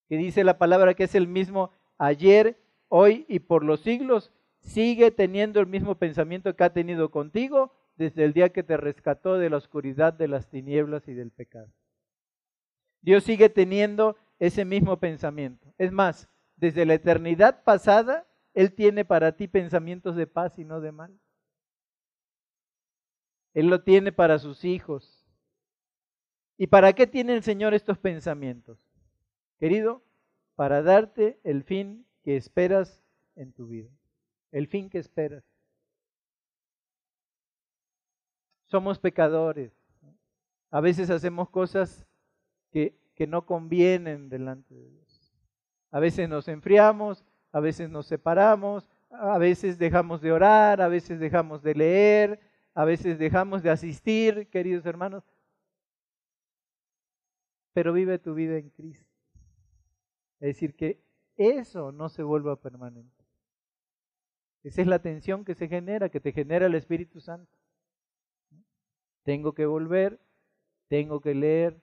que 0.08 0.18
dice 0.18 0.44
la 0.44 0.58
palabra 0.58 0.94
que 0.94 1.04
es 1.04 1.16
el 1.16 1.28
mismo 1.28 1.72
ayer, 1.98 2.62
hoy 2.88 3.26
y 3.28 3.40
por 3.40 3.64
los 3.64 3.82
siglos, 3.82 4.32
sigue 4.60 5.12
teniendo 5.12 5.60
el 5.60 5.68
mismo 5.68 5.96
pensamiento 5.96 6.56
que 6.56 6.64
ha 6.64 6.74
tenido 6.74 7.12
contigo 7.12 7.74
desde 7.96 8.24
el 8.24 8.34
día 8.34 8.50
que 8.50 8.64
te 8.64 8.78
rescató 8.78 9.38
de 9.38 9.50
la 9.50 9.58
oscuridad 9.58 10.14
de 10.14 10.28
las 10.28 10.48
tinieblas 10.50 11.08
y 11.08 11.14
del 11.14 11.32
pecado. 11.32 11.72
Dios 13.08 13.24
sigue 13.24 13.48
teniendo 13.48 14.18
ese 14.38 14.66
mismo 14.66 15.00
pensamiento. 15.00 15.74
Es 15.78 15.94
más, 15.94 16.28
desde 16.58 16.86
la 16.86 16.96
eternidad 16.96 17.64
pasada, 17.64 18.28
Él 18.54 18.74
tiene 18.74 19.06
para 19.06 19.38
ti 19.38 19.48
pensamientos 19.48 20.18
de 20.18 20.28
paz 20.28 20.60
y 20.60 20.66
no 20.66 20.82
de 20.82 20.92
mal. 20.92 21.18
Él 23.54 23.68
lo 23.68 23.82
tiene 23.82 24.12
para 24.12 24.40
sus 24.40 24.66
hijos. 24.66 25.26
¿Y 26.58 26.68
para 26.68 26.92
qué 26.92 27.08
tiene 27.08 27.34
el 27.34 27.44
Señor 27.44 27.74
estos 27.74 27.98
pensamientos? 27.98 28.78
Querido, 29.58 30.04
para 30.56 30.82
darte 30.82 31.40
el 31.46 31.64
fin 31.64 32.06
que 32.24 32.36
esperas 32.36 33.02
en 33.38 33.54
tu 33.54 33.68
vida. 33.68 33.90
El 34.52 34.68
fin 34.68 34.90
que 34.90 34.98
esperas. 34.98 35.46
Somos 38.66 39.00
pecadores. 39.00 39.72
A 40.72 40.82
veces 40.82 41.10
hacemos 41.10 41.50
cosas 41.50 42.07
que, 43.16 43.28
no 43.28 43.46
convienen 43.46 44.30
delante 44.30 44.76
de 44.76 44.90
Dios. 44.90 45.34
A 45.90 46.00
veces 46.00 46.30
nos 46.30 46.48
enfriamos, 46.48 47.26
a 47.52 47.60
veces 47.60 47.90
nos 47.90 48.06
separamos, 48.06 48.88
a 49.10 49.38
veces 49.40 49.80
dejamos 49.80 50.22
de 50.22 50.32
orar, 50.32 50.82
a 50.82 50.88
veces 50.88 51.20
dejamos 51.20 51.64
de 51.64 51.74
leer, 51.74 52.40
a 52.76 52.86
veces 52.86 53.18
dejamos 53.18 53.64
de 53.64 53.72
asistir, 53.72 54.48
queridos 54.50 54.86
hermanos. 54.86 55.24
Pero 57.74 57.94
vive 57.94 58.20
tu 58.20 58.36
vida 58.36 58.58
en 58.58 58.70
Cristo. 58.70 59.12
Es 60.40 60.50
decir, 60.50 60.76
que 60.76 61.02
eso 61.36 61.92
no 61.92 62.10
se 62.10 62.22
vuelva 62.22 62.62
permanente. 62.62 63.26
Esa 64.64 64.82
es 64.82 64.88
la 64.88 65.00
tensión 65.00 65.44
que 65.44 65.56
se 65.56 65.68
genera, 65.68 66.10
que 66.10 66.20
te 66.20 66.32
genera 66.32 66.68
el 66.68 66.76
Espíritu 66.76 67.20
Santo. 67.20 67.52
Tengo 69.24 69.54
que 69.54 69.66
volver, 69.66 70.20
tengo 70.88 71.20
que 71.20 71.34
leer, 71.34 71.82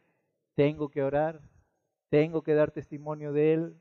tengo 0.55 0.89
que 0.89 1.03
orar, 1.03 1.41
tengo 2.09 2.43
que 2.43 2.55
dar 2.55 2.71
testimonio 2.71 3.33
de 3.33 3.55
Él. 3.55 3.81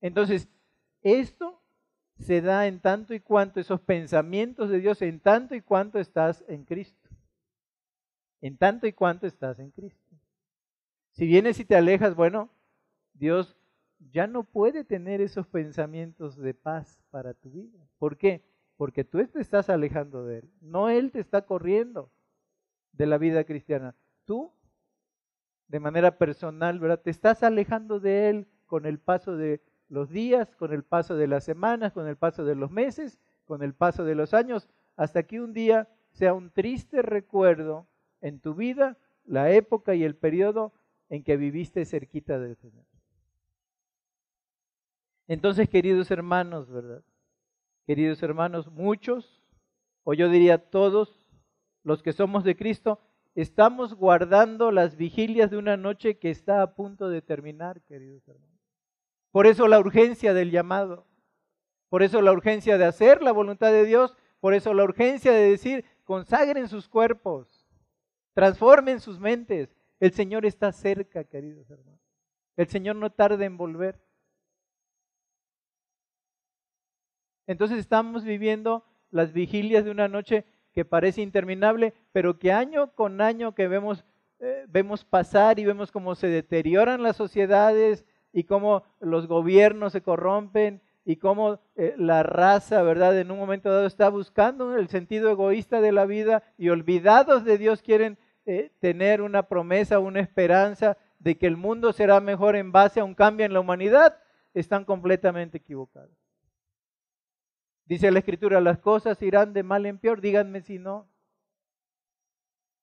Entonces, 0.00 0.48
esto 1.02 1.62
se 2.18 2.40
da 2.40 2.66
en 2.66 2.80
tanto 2.80 3.14
y 3.14 3.20
cuanto 3.20 3.60
esos 3.60 3.80
pensamientos 3.80 4.70
de 4.70 4.78
Dios, 4.78 5.02
en 5.02 5.20
tanto 5.20 5.54
y 5.54 5.60
cuanto 5.60 5.98
estás 5.98 6.44
en 6.48 6.64
Cristo. 6.64 7.08
En 8.40 8.56
tanto 8.56 8.86
y 8.86 8.92
cuanto 8.92 9.26
estás 9.26 9.58
en 9.58 9.70
Cristo. 9.70 10.16
Si 11.12 11.26
vienes 11.26 11.60
y 11.60 11.64
te 11.64 11.76
alejas, 11.76 12.14
bueno, 12.14 12.50
Dios 13.12 13.56
ya 14.10 14.26
no 14.26 14.44
puede 14.44 14.84
tener 14.84 15.20
esos 15.20 15.46
pensamientos 15.46 16.36
de 16.36 16.54
paz 16.54 16.98
para 17.10 17.34
tu 17.34 17.50
vida. 17.50 17.78
¿Por 17.98 18.16
qué? 18.16 18.42
Porque 18.76 19.04
tú 19.04 19.24
te 19.26 19.40
estás 19.40 19.68
alejando 19.68 20.24
de 20.24 20.38
Él, 20.38 20.50
no 20.60 20.88
Él 20.88 21.12
te 21.12 21.20
está 21.20 21.42
corriendo 21.42 22.10
de 22.92 23.06
la 23.06 23.18
vida 23.18 23.44
cristiana. 23.44 23.94
Tú, 24.24 24.52
de 25.68 25.80
manera 25.80 26.18
personal, 26.18 26.78
¿verdad? 26.78 27.00
Te 27.00 27.10
estás 27.10 27.42
alejando 27.42 28.00
de 28.00 28.30
Él 28.30 28.46
con 28.66 28.86
el 28.86 28.98
paso 28.98 29.36
de 29.36 29.62
los 29.88 30.10
días, 30.10 30.54
con 30.56 30.72
el 30.72 30.84
paso 30.84 31.16
de 31.16 31.26
las 31.26 31.44
semanas, 31.44 31.92
con 31.92 32.06
el 32.06 32.16
paso 32.16 32.44
de 32.44 32.54
los 32.54 32.70
meses, 32.70 33.18
con 33.44 33.62
el 33.62 33.74
paso 33.74 34.04
de 34.04 34.14
los 34.14 34.34
años, 34.34 34.68
hasta 34.96 35.24
que 35.24 35.40
un 35.40 35.52
día 35.52 35.88
sea 36.12 36.34
un 36.34 36.50
triste 36.50 37.02
recuerdo 37.02 37.86
en 38.20 38.40
tu 38.40 38.54
vida 38.54 38.96
la 39.24 39.50
época 39.50 39.94
y 39.94 40.04
el 40.04 40.14
periodo 40.14 40.72
en 41.08 41.22
que 41.22 41.36
viviste 41.36 41.84
cerquita 41.84 42.38
del 42.38 42.56
Señor. 42.56 42.84
Entonces, 45.28 45.68
queridos 45.68 46.10
hermanos, 46.10 46.70
¿verdad? 46.70 47.02
Queridos 47.86 48.22
hermanos, 48.22 48.70
muchos, 48.70 49.42
o 50.04 50.14
yo 50.14 50.28
diría 50.28 50.58
todos, 50.58 51.21
los 51.82 52.02
que 52.02 52.12
somos 52.12 52.44
de 52.44 52.56
Cristo, 52.56 53.00
estamos 53.34 53.94
guardando 53.94 54.70
las 54.70 54.96
vigilias 54.96 55.50
de 55.50 55.56
una 55.56 55.76
noche 55.76 56.18
que 56.18 56.30
está 56.30 56.62
a 56.62 56.74
punto 56.74 57.08
de 57.08 57.22
terminar, 57.22 57.82
queridos 57.82 58.26
hermanos. 58.28 58.60
Por 59.30 59.46
eso 59.46 59.66
la 59.66 59.80
urgencia 59.80 60.34
del 60.34 60.50
llamado, 60.50 61.06
por 61.88 62.02
eso 62.02 62.20
la 62.22 62.32
urgencia 62.32 62.78
de 62.78 62.84
hacer 62.84 63.22
la 63.22 63.32
voluntad 63.32 63.72
de 63.72 63.84
Dios, 63.84 64.16
por 64.40 64.54
eso 64.54 64.74
la 64.74 64.84
urgencia 64.84 65.32
de 65.32 65.50
decir, 65.50 65.84
consagren 66.04 66.68
sus 66.68 66.88
cuerpos, 66.88 67.66
transformen 68.34 69.00
sus 69.00 69.18
mentes. 69.18 69.74
El 70.00 70.12
Señor 70.12 70.44
está 70.44 70.72
cerca, 70.72 71.24
queridos 71.24 71.70
hermanos. 71.70 72.00
El 72.56 72.66
Señor 72.66 72.96
no 72.96 73.10
tarda 73.10 73.44
en 73.44 73.56
volver. 73.56 74.00
Entonces 77.46 77.78
estamos 77.78 78.24
viviendo 78.24 78.84
las 79.10 79.32
vigilias 79.32 79.84
de 79.84 79.90
una 79.90 80.08
noche 80.08 80.44
que 80.72 80.84
parece 80.84 81.22
interminable, 81.22 81.94
pero 82.12 82.38
que 82.38 82.52
año 82.52 82.92
con 82.94 83.20
año 83.20 83.54
que 83.54 83.68
vemos, 83.68 84.04
eh, 84.40 84.64
vemos 84.68 85.04
pasar 85.04 85.58
y 85.58 85.64
vemos 85.64 85.92
cómo 85.92 86.14
se 86.14 86.28
deterioran 86.28 87.02
las 87.02 87.16
sociedades 87.16 88.04
y 88.32 88.44
cómo 88.44 88.82
los 89.00 89.26
gobiernos 89.26 89.92
se 89.92 90.02
corrompen 90.02 90.80
y 91.04 91.16
cómo 91.16 91.60
eh, 91.76 91.94
la 91.98 92.22
raza, 92.22 92.82
¿verdad? 92.82 93.18
En 93.18 93.30
un 93.30 93.38
momento 93.38 93.70
dado 93.70 93.86
está 93.86 94.08
buscando 94.08 94.76
el 94.76 94.88
sentido 94.88 95.30
egoísta 95.30 95.80
de 95.80 95.92
la 95.92 96.06
vida 96.06 96.42
y 96.56 96.68
olvidados 96.68 97.44
de 97.44 97.58
Dios 97.58 97.82
quieren 97.82 98.18
eh, 98.46 98.70
tener 98.80 99.22
una 99.22 99.44
promesa, 99.44 99.98
una 99.98 100.20
esperanza 100.20 100.96
de 101.18 101.36
que 101.36 101.46
el 101.46 101.56
mundo 101.56 101.92
será 101.92 102.20
mejor 102.20 102.56
en 102.56 102.72
base 102.72 103.00
a 103.00 103.04
un 103.04 103.14
cambio 103.14 103.46
en 103.46 103.52
la 103.52 103.60
humanidad, 103.60 104.18
están 104.54 104.84
completamente 104.84 105.58
equivocados. 105.58 106.21
Dice 107.92 108.10
la 108.10 108.20
escritura, 108.20 108.58
las 108.62 108.78
cosas 108.78 109.20
irán 109.20 109.52
de 109.52 109.62
mal 109.62 109.84
en 109.84 109.98
peor, 109.98 110.22
díganme 110.22 110.62
si 110.62 110.78
no. 110.78 111.06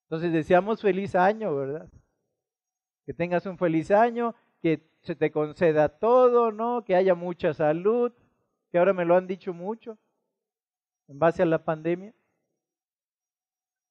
Entonces 0.03 0.31
deseamos 0.31 0.83
feliz 0.83 1.15
año, 1.15 1.55
¿verdad? 1.55 1.89
Que 3.07 3.15
tengas 3.15 3.47
un 3.47 3.57
feliz 3.57 3.89
año, 3.89 4.35
que 4.61 4.87
se 5.01 5.15
te 5.15 5.31
conceda 5.31 5.89
todo, 5.89 6.51
¿no? 6.51 6.85
Que 6.85 6.95
haya 6.95 7.15
mucha 7.15 7.55
salud, 7.55 8.11
que 8.71 8.77
ahora 8.77 8.93
me 8.93 9.03
lo 9.03 9.15
han 9.15 9.25
dicho 9.25 9.51
mucho 9.51 9.97
en 11.07 11.17
base 11.17 11.41
a 11.41 11.47
la 11.47 11.65
pandemia. 11.65 12.13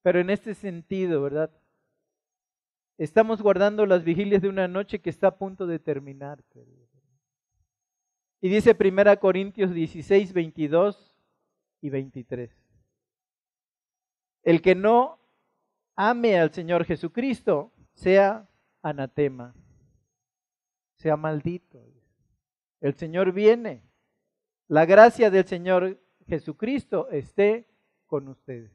Pero 0.02 0.20
en 0.20 0.30
este 0.30 0.54
sentido, 0.54 1.20
¿verdad? 1.20 1.50
Estamos 2.96 3.42
guardando 3.42 3.86
las 3.86 4.04
vigilias 4.04 4.40
de 4.40 4.50
una 4.50 4.68
noche 4.68 5.00
que 5.00 5.10
está 5.10 5.26
a 5.26 5.36
punto 5.36 5.66
de 5.66 5.80
terminar. 5.80 6.44
Y 8.40 8.48
dice 8.48 8.76
1 8.78 9.20
Corintios 9.20 9.74
16, 9.74 10.32
22 10.32 11.16
y 11.80 11.90
23. 11.90 12.50
El 14.42 14.62
que 14.62 14.74
no 14.74 15.18
ame 15.96 16.38
al 16.38 16.52
Señor 16.52 16.84
Jesucristo 16.84 17.72
sea 17.94 18.48
anatema, 18.82 19.54
sea 20.94 21.16
maldito. 21.16 21.84
El 22.80 22.94
Señor 22.94 23.32
viene. 23.32 23.82
La 24.68 24.86
gracia 24.86 25.30
del 25.30 25.44
Señor 25.46 26.00
Jesucristo 26.28 27.08
esté 27.10 27.66
con 28.06 28.28
ustedes. 28.28 28.70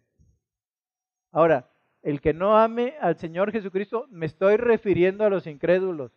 Ahora, 1.31 1.69
el 2.01 2.19
que 2.19 2.33
no 2.33 2.57
ame 2.57 2.95
al 2.99 3.17
Señor 3.17 3.51
Jesucristo, 3.51 4.07
me 4.09 4.25
estoy 4.25 4.57
refiriendo 4.57 5.23
a 5.23 5.29
los 5.29 5.47
incrédulos. 5.47 6.11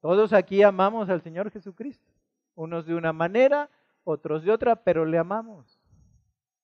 Todos 0.00 0.32
aquí 0.32 0.62
amamos 0.62 1.08
al 1.10 1.20
Señor 1.20 1.50
Jesucristo, 1.50 2.12
unos 2.54 2.86
de 2.86 2.94
una 2.94 3.12
manera, 3.12 3.70
otros 4.04 4.44
de 4.44 4.50
otra, 4.50 4.76
pero 4.76 5.04
le 5.04 5.18
amamos, 5.18 5.78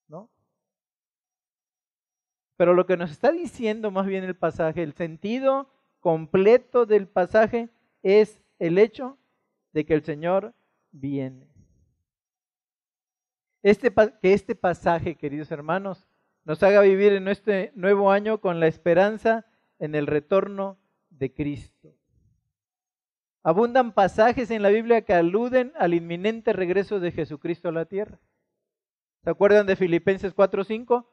¿no? 0.08 0.30
Pero 2.56 2.72
lo 2.72 2.86
que 2.86 2.96
nos 2.96 3.10
está 3.10 3.30
diciendo 3.32 3.90
más 3.90 4.06
bien 4.06 4.24
el 4.24 4.36
pasaje, 4.36 4.82
el 4.82 4.94
sentido 4.94 5.68
completo 6.00 6.86
del 6.86 7.06
pasaje 7.06 7.68
es 8.02 8.40
el 8.58 8.78
hecho 8.78 9.18
de 9.72 9.84
que 9.84 9.94
el 9.94 10.02
Señor 10.02 10.54
viene. 10.90 11.46
Este, 13.62 13.92
que 13.92 14.32
este 14.32 14.54
pasaje, 14.54 15.16
queridos 15.16 15.50
hermanos, 15.50 16.06
nos 16.44 16.62
haga 16.62 16.80
vivir 16.80 17.12
en 17.12 17.28
este 17.28 17.72
nuevo 17.74 18.10
año 18.10 18.40
con 18.40 18.60
la 18.60 18.68
esperanza 18.68 19.44
en 19.78 19.94
el 19.94 20.06
retorno 20.06 20.78
de 21.10 21.34
Cristo. 21.34 21.95
Abundan 23.46 23.92
pasajes 23.92 24.50
en 24.50 24.60
la 24.60 24.70
Biblia 24.70 25.02
que 25.02 25.14
aluden 25.14 25.72
al 25.76 25.94
inminente 25.94 26.52
regreso 26.52 26.98
de 26.98 27.12
Jesucristo 27.12 27.68
a 27.68 27.72
la 27.72 27.84
tierra. 27.84 28.18
¿Se 29.22 29.30
acuerdan 29.30 29.68
de 29.68 29.76
Filipenses 29.76 30.34
4:5? 30.34 31.06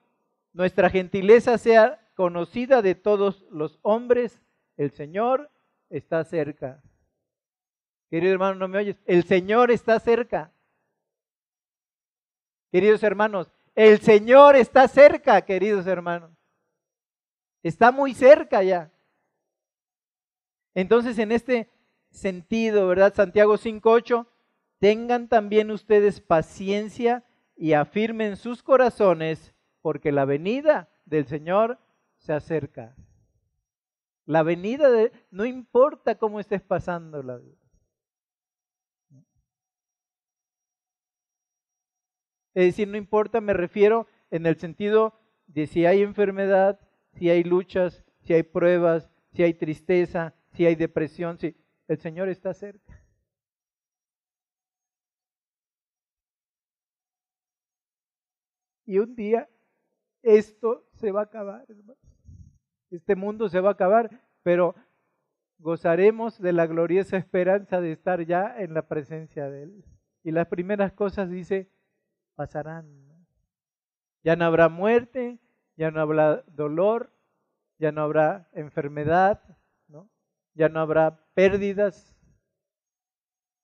Nuestra 0.52 0.90
gentileza 0.90 1.60
sea 1.60 2.04
conocida 2.16 2.82
de 2.82 2.96
todos 2.96 3.46
los 3.52 3.78
hombres, 3.84 4.42
el 4.78 4.90
Señor 4.90 5.52
está 5.92 6.24
cerca. 6.24 6.82
Querido 8.10 8.34
hermano, 8.34 8.56
no 8.56 8.68
me 8.68 8.80
oyes, 8.80 9.00
el 9.06 9.26
Señor 9.26 9.70
está 9.70 10.00
cerca. 10.00 10.52
Queridos 12.72 13.04
hermanos, 13.04 13.52
el 13.76 14.00
Señor 14.00 14.56
está 14.56 14.88
cerca, 14.88 15.40
queridos 15.44 15.86
hermanos. 15.86 16.32
Está 17.62 17.92
muy 17.92 18.16
cerca 18.16 18.64
ya. 18.64 18.92
Entonces, 20.74 21.20
en 21.20 21.32
este 21.32 21.70
sentido, 22.14 22.88
¿verdad? 22.88 23.14
Santiago 23.14 23.58
5.8, 23.58 24.28
tengan 24.80 25.28
también 25.28 25.72
ustedes 25.72 26.22
paciencia 26.22 27.26
y 27.56 27.74
afirmen 27.74 28.38
sus 28.38 28.64
corazones, 28.64 29.54
porque 29.82 30.12
la 30.12 30.26
venida 30.26 30.90
del 31.06 31.26
Señor 31.26 31.80
se 32.18 32.34
acerca. 32.34 32.96
La 34.26 34.44
venida 34.44 34.90
de, 34.90 35.12
no 35.32 35.46
importa 35.46 36.16
cómo 36.16 36.40
estés 36.40 36.62
pasando 36.62 37.22
la 37.22 37.38
vida. 37.38 37.58
Es 42.54 42.66
decir, 42.66 42.88
no 42.88 42.98
importa, 42.98 43.42
me 43.42 43.54
refiero 43.54 44.08
en 44.30 44.46
el 44.46 44.58
sentido 44.58 45.20
de 45.48 45.68
si 45.68 45.86
hay 45.86 46.04
enfermedad, 46.04 46.80
si 47.16 47.30
hay 47.30 47.44
luchas, 47.44 48.06
si 48.22 48.34
hay 48.34 48.44
pruebas, 48.44 49.10
si 49.34 49.44
hay 49.44 49.56
tristeza, 49.56 50.36
si 50.52 50.66
hay 50.66 50.76
depresión, 50.76 51.38
si 51.40 51.56
el 51.88 51.98
Señor 52.00 52.30
está 52.30 52.54
cerca. 52.54 53.04
Y 58.86 59.00
un 59.00 59.16
día 59.16 59.50
esto 60.22 60.86
se 60.94 61.12
va 61.12 61.22
a 61.22 61.26
acabar, 61.26 61.66
hermano. 61.70 62.00
Este 62.92 63.16
mundo 63.16 63.50
se 63.50 63.60
va 63.60 63.70
a 63.70 63.74
acabar, 63.74 64.22
pero 64.44 64.76
gozaremos 65.58 66.40
de 66.40 66.54
la 66.54 66.68
gloriosa 66.68 67.18
esperanza 67.18 67.82
de 67.82 67.92
estar 67.92 68.26
ya 68.26 68.56
en 68.58 68.74
la 68.74 68.88
presencia 68.88 69.50
de 69.50 69.64
Él. 69.64 69.86
Y 70.24 70.32
las 70.32 70.48
primeras 70.48 70.94
cosas 70.94 71.30
dice, 71.30 71.70
pasarán. 72.36 72.88
Ya 74.24 74.36
no 74.36 74.46
habrá 74.46 74.70
muerte, 74.70 75.40
ya 75.76 75.92
no 75.92 76.00
habrá 76.00 76.44
dolor, 76.48 77.12
ya 77.80 77.92
no 77.92 78.02
habrá 78.02 78.48
enfermedad. 78.54 79.42
Ya 80.54 80.70
no 80.70 80.80
habrá 80.80 81.20
pérdidas, 81.34 82.16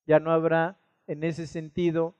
ya 0.05 0.19
no 0.19 0.31
habrá 0.31 0.77
en 1.07 1.23
ese 1.23 1.47
sentido 1.47 2.15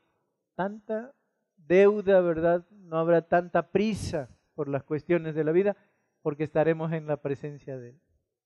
tanta 0.56 1.14
deuda, 1.56 2.22
¿verdad? 2.22 2.66
No 2.72 2.98
habrá 2.98 3.22
tanta 3.22 3.72
prisa 3.72 4.30
por 4.56 4.68
las 4.68 4.84
cuestiones 4.84 5.36
de 5.36 5.44
la 5.44 5.52
vida, 5.52 5.78
porque 6.22 6.44
estaremos 6.44 6.92
en 6.92 7.08
la 7.08 7.18
presencia 7.18 7.78
de 7.78 7.92
Él. 7.92 8.00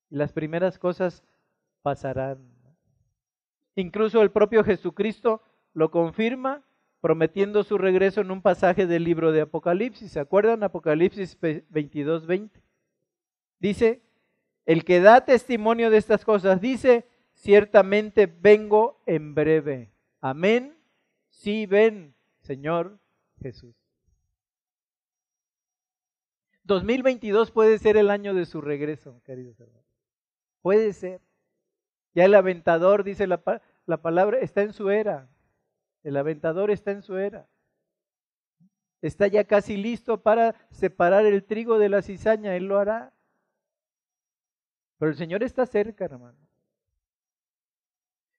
Y 0.09 0.15
las 0.17 0.32
primeras 0.32 0.78
cosas 0.78 1.24
pasarán. 1.82 2.53
Incluso 3.76 4.21
el 4.21 4.32
propio 4.32 4.63
Jesucristo 4.63 5.41
lo 5.74 5.89
confirma 5.89 6.63
prometiendo 7.01 7.63
su 7.63 7.78
regreso 7.78 8.21
en 8.21 8.32
un 8.32 8.41
pasaje 8.41 8.86
del 8.86 9.03
libro 9.03 9.32
de 9.32 9.41
Apocalipsis. 9.41 10.11
¿Se 10.11 10.19
acuerdan? 10.19 10.63
Apocalipsis 10.63 11.38
22, 11.69 12.28
20. 12.28 12.61
Dice, 13.59 14.02
el 14.66 14.86
que 14.86 14.99
da 14.99 15.26
testimonio 15.26 15.89
de 15.89 15.97
estas 15.97 16.24
cosas 16.24 16.61
dice, 16.61 17.07
ciertamente 17.34 18.28
vengo 18.28 19.01
en 19.05 19.36
breve. 19.36 19.91
Amén. 20.22 20.78
Sí, 21.30 21.66
ven, 21.66 22.16
Señor 22.41 22.99
Jesús. 23.41 23.76
2022 26.64 27.51
puede 27.51 27.78
ser 27.78 27.97
el 27.97 28.09
año 28.09 28.34
de 28.34 28.45
su 28.45 28.61
regreso, 28.61 29.22
queridos 29.26 29.59
hermanos. 29.59 29.84
Puede 30.61 30.93
ser. 30.93 31.22
Ya 32.16 32.26
el 32.26 32.36
aventador, 32.36 33.03
dice 33.03 33.28
la, 33.28 33.41
la 33.86 34.01
palabra, 34.01 34.39
está 34.39 34.61
en 34.61 34.72
su 34.72 34.89
era. 34.89 35.28
El 36.03 36.16
aventador 36.16 36.72
está 36.72 36.91
en 36.91 37.01
su 37.01 37.18
era. 37.18 37.47
Está 39.01 39.28
ya 39.28 39.43
casi 39.43 39.76
listo 39.76 40.22
para 40.22 40.55
separar 40.70 41.26
el 41.26 41.43
trigo 41.43 41.80
de 41.80 41.89
la 41.89 42.01
cizaña. 42.01 42.55
Él 42.55 42.66
lo 42.66 42.78
hará. 42.78 43.14
Pero 45.03 45.11
el 45.11 45.17
Señor 45.17 45.43
está 45.43 45.65
cerca, 45.65 46.05
hermano. 46.05 46.39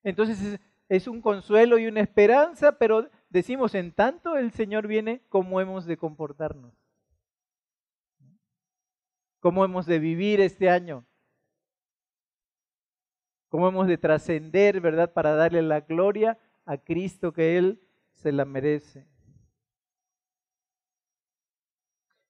Entonces 0.03 0.59
es, 0.89 1.07
un 1.07 1.21
consuelo 1.21 1.77
y 1.77 1.87
una 1.87 2.01
esperanza, 2.01 2.79
pero 2.79 3.11
decimos, 3.29 3.75
en 3.75 3.93
tanto 3.93 4.39
el 4.39 4.51
Señor 4.51 4.87
viene, 4.87 5.21
¿cómo 5.29 5.61
hemos 5.61 5.85
de 5.85 5.99
comportarnos? 5.99 6.73
¿Cómo 9.41 9.63
hemos 9.63 9.85
de 9.85 9.99
vivir 9.99 10.41
este 10.41 10.71
año? 10.71 11.05
¿Cómo 13.51 13.69
hemos 13.69 13.87
de 13.87 13.99
trascender, 13.99 14.81
verdad, 14.81 15.13
para 15.13 15.35
darle 15.35 15.61
la 15.61 15.81
gloria 15.81 16.39
a 16.65 16.79
Cristo 16.79 17.35
que 17.35 17.59
Él 17.59 17.79
se 18.15 18.33
la 18.33 18.47
merece. 18.47 19.07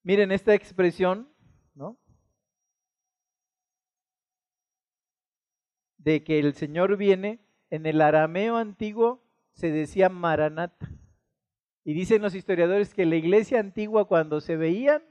Miren 0.03 0.33
esta 0.33 0.55
expresión, 0.55 1.33
¿no? 1.73 2.01
De 6.05 6.23
que 6.23 6.39
el 6.39 6.53
Señor 6.53 6.99
viene, 6.99 7.41
en 7.71 7.87
el 7.87 8.03
arameo 8.03 8.57
antiguo 8.57 9.25
se 9.55 9.71
decía 9.71 10.11
Maranata. 10.11 10.91
Y 11.83 11.95
dicen 11.95 12.21
los 12.21 12.35
historiadores 12.35 12.93
que 12.93 13.07
la 13.07 13.17
iglesia 13.17 13.59
antigua 13.59 14.07
cuando 14.07 14.43
se 14.43 14.57
veían, 14.57 15.03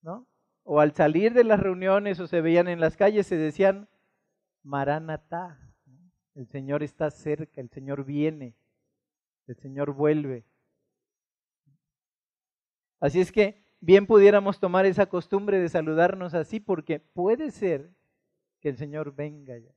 ¿no? 0.00 0.26
O 0.64 0.80
al 0.80 0.92
salir 0.92 1.34
de 1.34 1.44
las 1.44 1.60
reuniones 1.60 2.18
o 2.18 2.26
se 2.26 2.40
veían 2.40 2.66
en 2.66 2.80
las 2.80 2.96
calles 2.96 3.28
se 3.28 3.36
decían 3.36 3.88
Maranatá. 4.64 5.58
El 6.34 6.48
Señor 6.48 6.82
está 6.82 7.10
cerca, 7.10 7.60
el 7.60 7.70
Señor 7.70 8.04
viene, 8.04 8.56
el 9.46 9.56
Señor 9.56 9.92
vuelve. 9.92 10.44
Así 12.98 13.20
es 13.20 13.30
que 13.30 13.64
bien 13.80 14.06
pudiéramos 14.06 14.58
tomar 14.58 14.84
esa 14.84 15.06
costumbre 15.06 15.60
de 15.60 15.68
saludarnos 15.68 16.34
así 16.34 16.58
porque 16.58 16.98
puede 16.98 17.52
ser 17.52 17.90
que 18.60 18.68
el 18.68 18.76
Señor 18.76 19.14
venga 19.14 19.58
ya. 19.58 19.72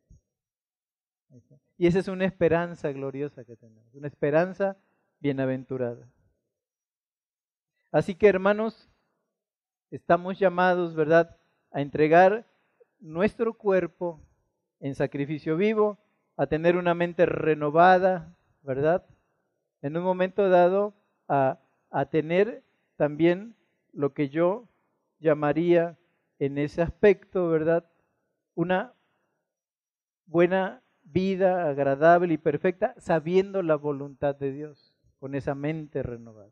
Y 1.77 1.87
esa 1.87 1.99
es 1.99 2.07
una 2.07 2.25
esperanza 2.25 2.91
gloriosa 2.91 3.43
que 3.43 3.55
tenemos, 3.55 3.93
una 3.93 4.07
esperanza 4.07 4.77
bienaventurada. 5.19 6.07
Así 7.91 8.15
que 8.15 8.27
hermanos, 8.27 8.89
estamos 9.91 10.39
llamados, 10.39 10.95
¿verdad?, 10.95 11.37
a 11.71 11.81
entregar 11.81 12.45
nuestro 12.99 13.53
cuerpo 13.53 14.21
en 14.79 14.95
sacrificio 14.95 15.57
vivo, 15.57 15.97
a 16.37 16.47
tener 16.47 16.77
una 16.77 16.93
mente 16.93 17.25
renovada, 17.25 18.35
¿verdad? 18.61 19.05
En 19.81 19.97
un 19.97 20.03
momento 20.03 20.49
dado, 20.49 20.93
a, 21.27 21.59
a 21.89 22.05
tener 22.05 22.63
también 22.95 23.55
lo 23.93 24.13
que 24.13 24.29
yo 24.29 24.67
llamaría 25.19 25.97
en 26.39 26.57
ese 26.57 26.81
aspecto, 26.81 27.49
¿verdad? 27.49 27.85
Una 28.55 28.93
buena 30.25 30.81
vida 31.05 31.69
agradable 31.69 32.33
y 32.33 32.37
perfecta, 32.37 32.93
sabiendo 32.97 33.61
la 33.61 33.75
voluntad 33.75 34.35
de 34.35 34.51
Dios, 34.51 34.93
con 35.19 35.35
esa 35.35 35.55
mente 35.55 36.03
renovada. 36.03 36.51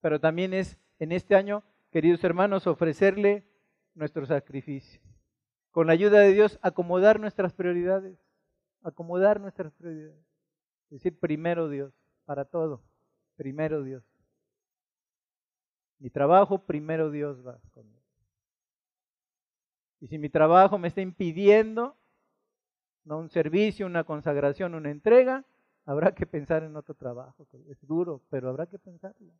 Pero 0.00 0.20
también 0.20 0.54
es 0.54 0.78
en 0.98 1.12
este 1.12 1.34
año, 1.34 1.64
queridos 1.90 2.22
hermanos, 2.22 2.66
ofrecerle 2.66 3.44
nuestro 3.94 4.24
sacrificio. 4.26 5.00
Con 5.72 5.86
la 5.86 5.94
ayuda 5.94 6.20
de 6.20 6.32
Dios, 6.32 6.58
acomodar 6.62 7.20
nuestras 7.20 7.52
prioridades, 7.52 8.18
acomodar 8.82 9.40
nuestras 9.40 9.72
prioridades. 9.72 10.24
Es 10.84 11.02
decir, 11.02 11.18
primero 11.18 11.68
Dios, 11.68 11.92
para 12.24 12.44
todo, 12.44 12.82
primero 13.36 13.82
Dios. 13.82 14.04
Mi 15.98 16.10
trabajo, 16.10 16.58
primero 16.58 17.10
Dios 17.10 17.46
va 17.46 17.58
conmigo. 17.72 18.00
Y 20.00 20.08
si 20.08 20.18
mi 20.18 20.30
trabajo 20.30 20.78
me 20.78 20.88
está 20.88 21.02
impidiendo 21.02 21.96
no 23.04 23.18
un 23.18 23.28
servicio, 23.28 23.86
una 23.86 24.04
consagración, 24.04 24.74
una 24.74 24.90
entrega, 24.90 25.44
habrá 25.84 26.14
que 26.14 26.26
pensar 26.26 26.62
en 26.62 26.76
otro 26.76 26.94
trabajo. 26.94 27.46
Es 27.68 27.86
duro, 27.86 28.22
pero 28.30 28.48
habrá 28.48 28.66
que 28.66 28.78
pensarlo. 28.78 29.32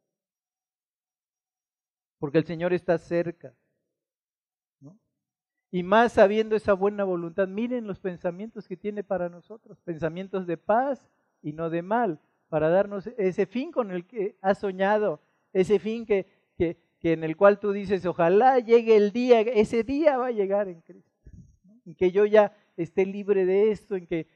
Porque 2.19 2.39
el 2.39 2.45
Señor 2.45 2.73
está 2.73 2.99
cerca. 2.99 3.55
Y 5.71 5.83
más 5.85 6.15
sabiendo 6.15 6.57
esa 6.57 6.73
buena 6.73 7.05
voluntad, 7.05 7.47
miren 7.47 7.87
los 7.87 8.01
pensamientos 8.01 8.67
que 8.67 8.77
tiene 8.77 9.05
para 9.05 9.29
nosotros, 9.29 9.79
pensamientos 9.83 10.47
de 10.47 10.57
paz 10.57 11.09
y 11.43 11.53
no 11.53 11.71
de 11.71 11.83
mal, 11.83 12.19
para 12.49 12.69
darnos 12.69 13.07
ese 13.17 13.47
fin 13.47 13.71
con 13.71 13.93
el 13.93 14.05
que 14.05 14.37
has 14.43 14.59
soñado, 14.59 15.21
ese 15.53 15.79
fin 15.79 16.05
que, 16.05 16.27
que, 16.57 16.77
que 16.99 17.13
en 17.13 17.23
el 17.23 17.37
cual 17.37 17.61
tú 17.61 17.71
dices, 17.71 18.05
ojalá 18.05 18.59
llegue 18.59 18.97
el 18.97 19.13
día, 19.13 19.41
ese 19.43 19.85
día 19.85 20.19
va 20.19 20.27
a 20.27 20.33
llegar 20.33 20.67
en 20.67 20.81
Cristo, 20.81 21.13
en 21.87 21.95
que 21.95 22.11
yo 22.11 22.27
ya 22.27 22.53
esté 22.83 23.07
libre 23.07 23.45
de 23.47 23.71
esto, 23.71 23.97
en 23.97 24.07
que 24.07 24.27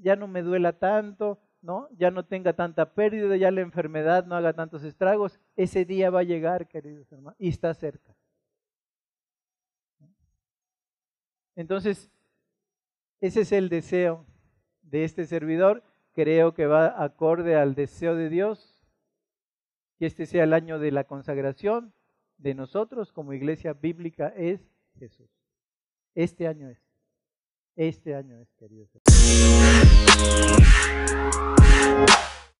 ya 0.00 0.16
no 0.16 0.28
me 0.28 0.42
duela 0.42 0.78
tanto, 0.78 1.40
¿no? 1.60 1.88
Ya 1.96 2.10
no 2.10 2.24
tenga 2.24 2.52
tanta 2.52 2.94
pérdida, 2.94 3.36
ya 3.36 3.50
la 3.50 3.60
enfermedad 3.60 4.26
no 4.26 4.34
haga 4.34 4.52
tantos 4.52 4.84
estragos. 4.84 5.40
Ese 5.56 5.84
día 5.84 6.10
va 6.10 6.20
a 6.20 6.24
llegar, 6.24 6.68
queridos 6.68 7.10
hermanos, 7.12 7.36
y 7.38 7.48
está 7.48 7.72
cerca. 7.74 8.14
Entonces, 11.54 12.10
ese 13.20 13.42
es 13.42 13.52
el 13.52 13.68
deseo 13.68 14.26
de 14.82 15.04
este 15.04 15.26
servidor. 15.26 15.82
Creo 16.12 16.54
que 16.54 16.66
va 16.66 17.02
acorde 17.02 17.56
al 17.56 17.74
deseo 17.74 18.16
de 18.16 18.28
Dios, 18.28 18.82
que 19.98 20.06
este 20.06 20.26
sea 20.26 20.44
el 20.44 20.52
año 20.52 20.78
de 20.78 20.90
la 20.90 21.04
consagración 21.04 21.94
de 22.38 22.54
nosotros 22.54 23.12
como 23.12 23.32
iglesia 23.32 23.72
bíblica 23.72 24.28
es 24.36 24.68
Jesús. 24.98 25.30
Este 26.14 26.48
año 26.48 26.68
es. 26.68 26.81
Este 27.76 28.14
año 28.14 28.38
es, 28.38 28.48
queridos. 28.58 28.90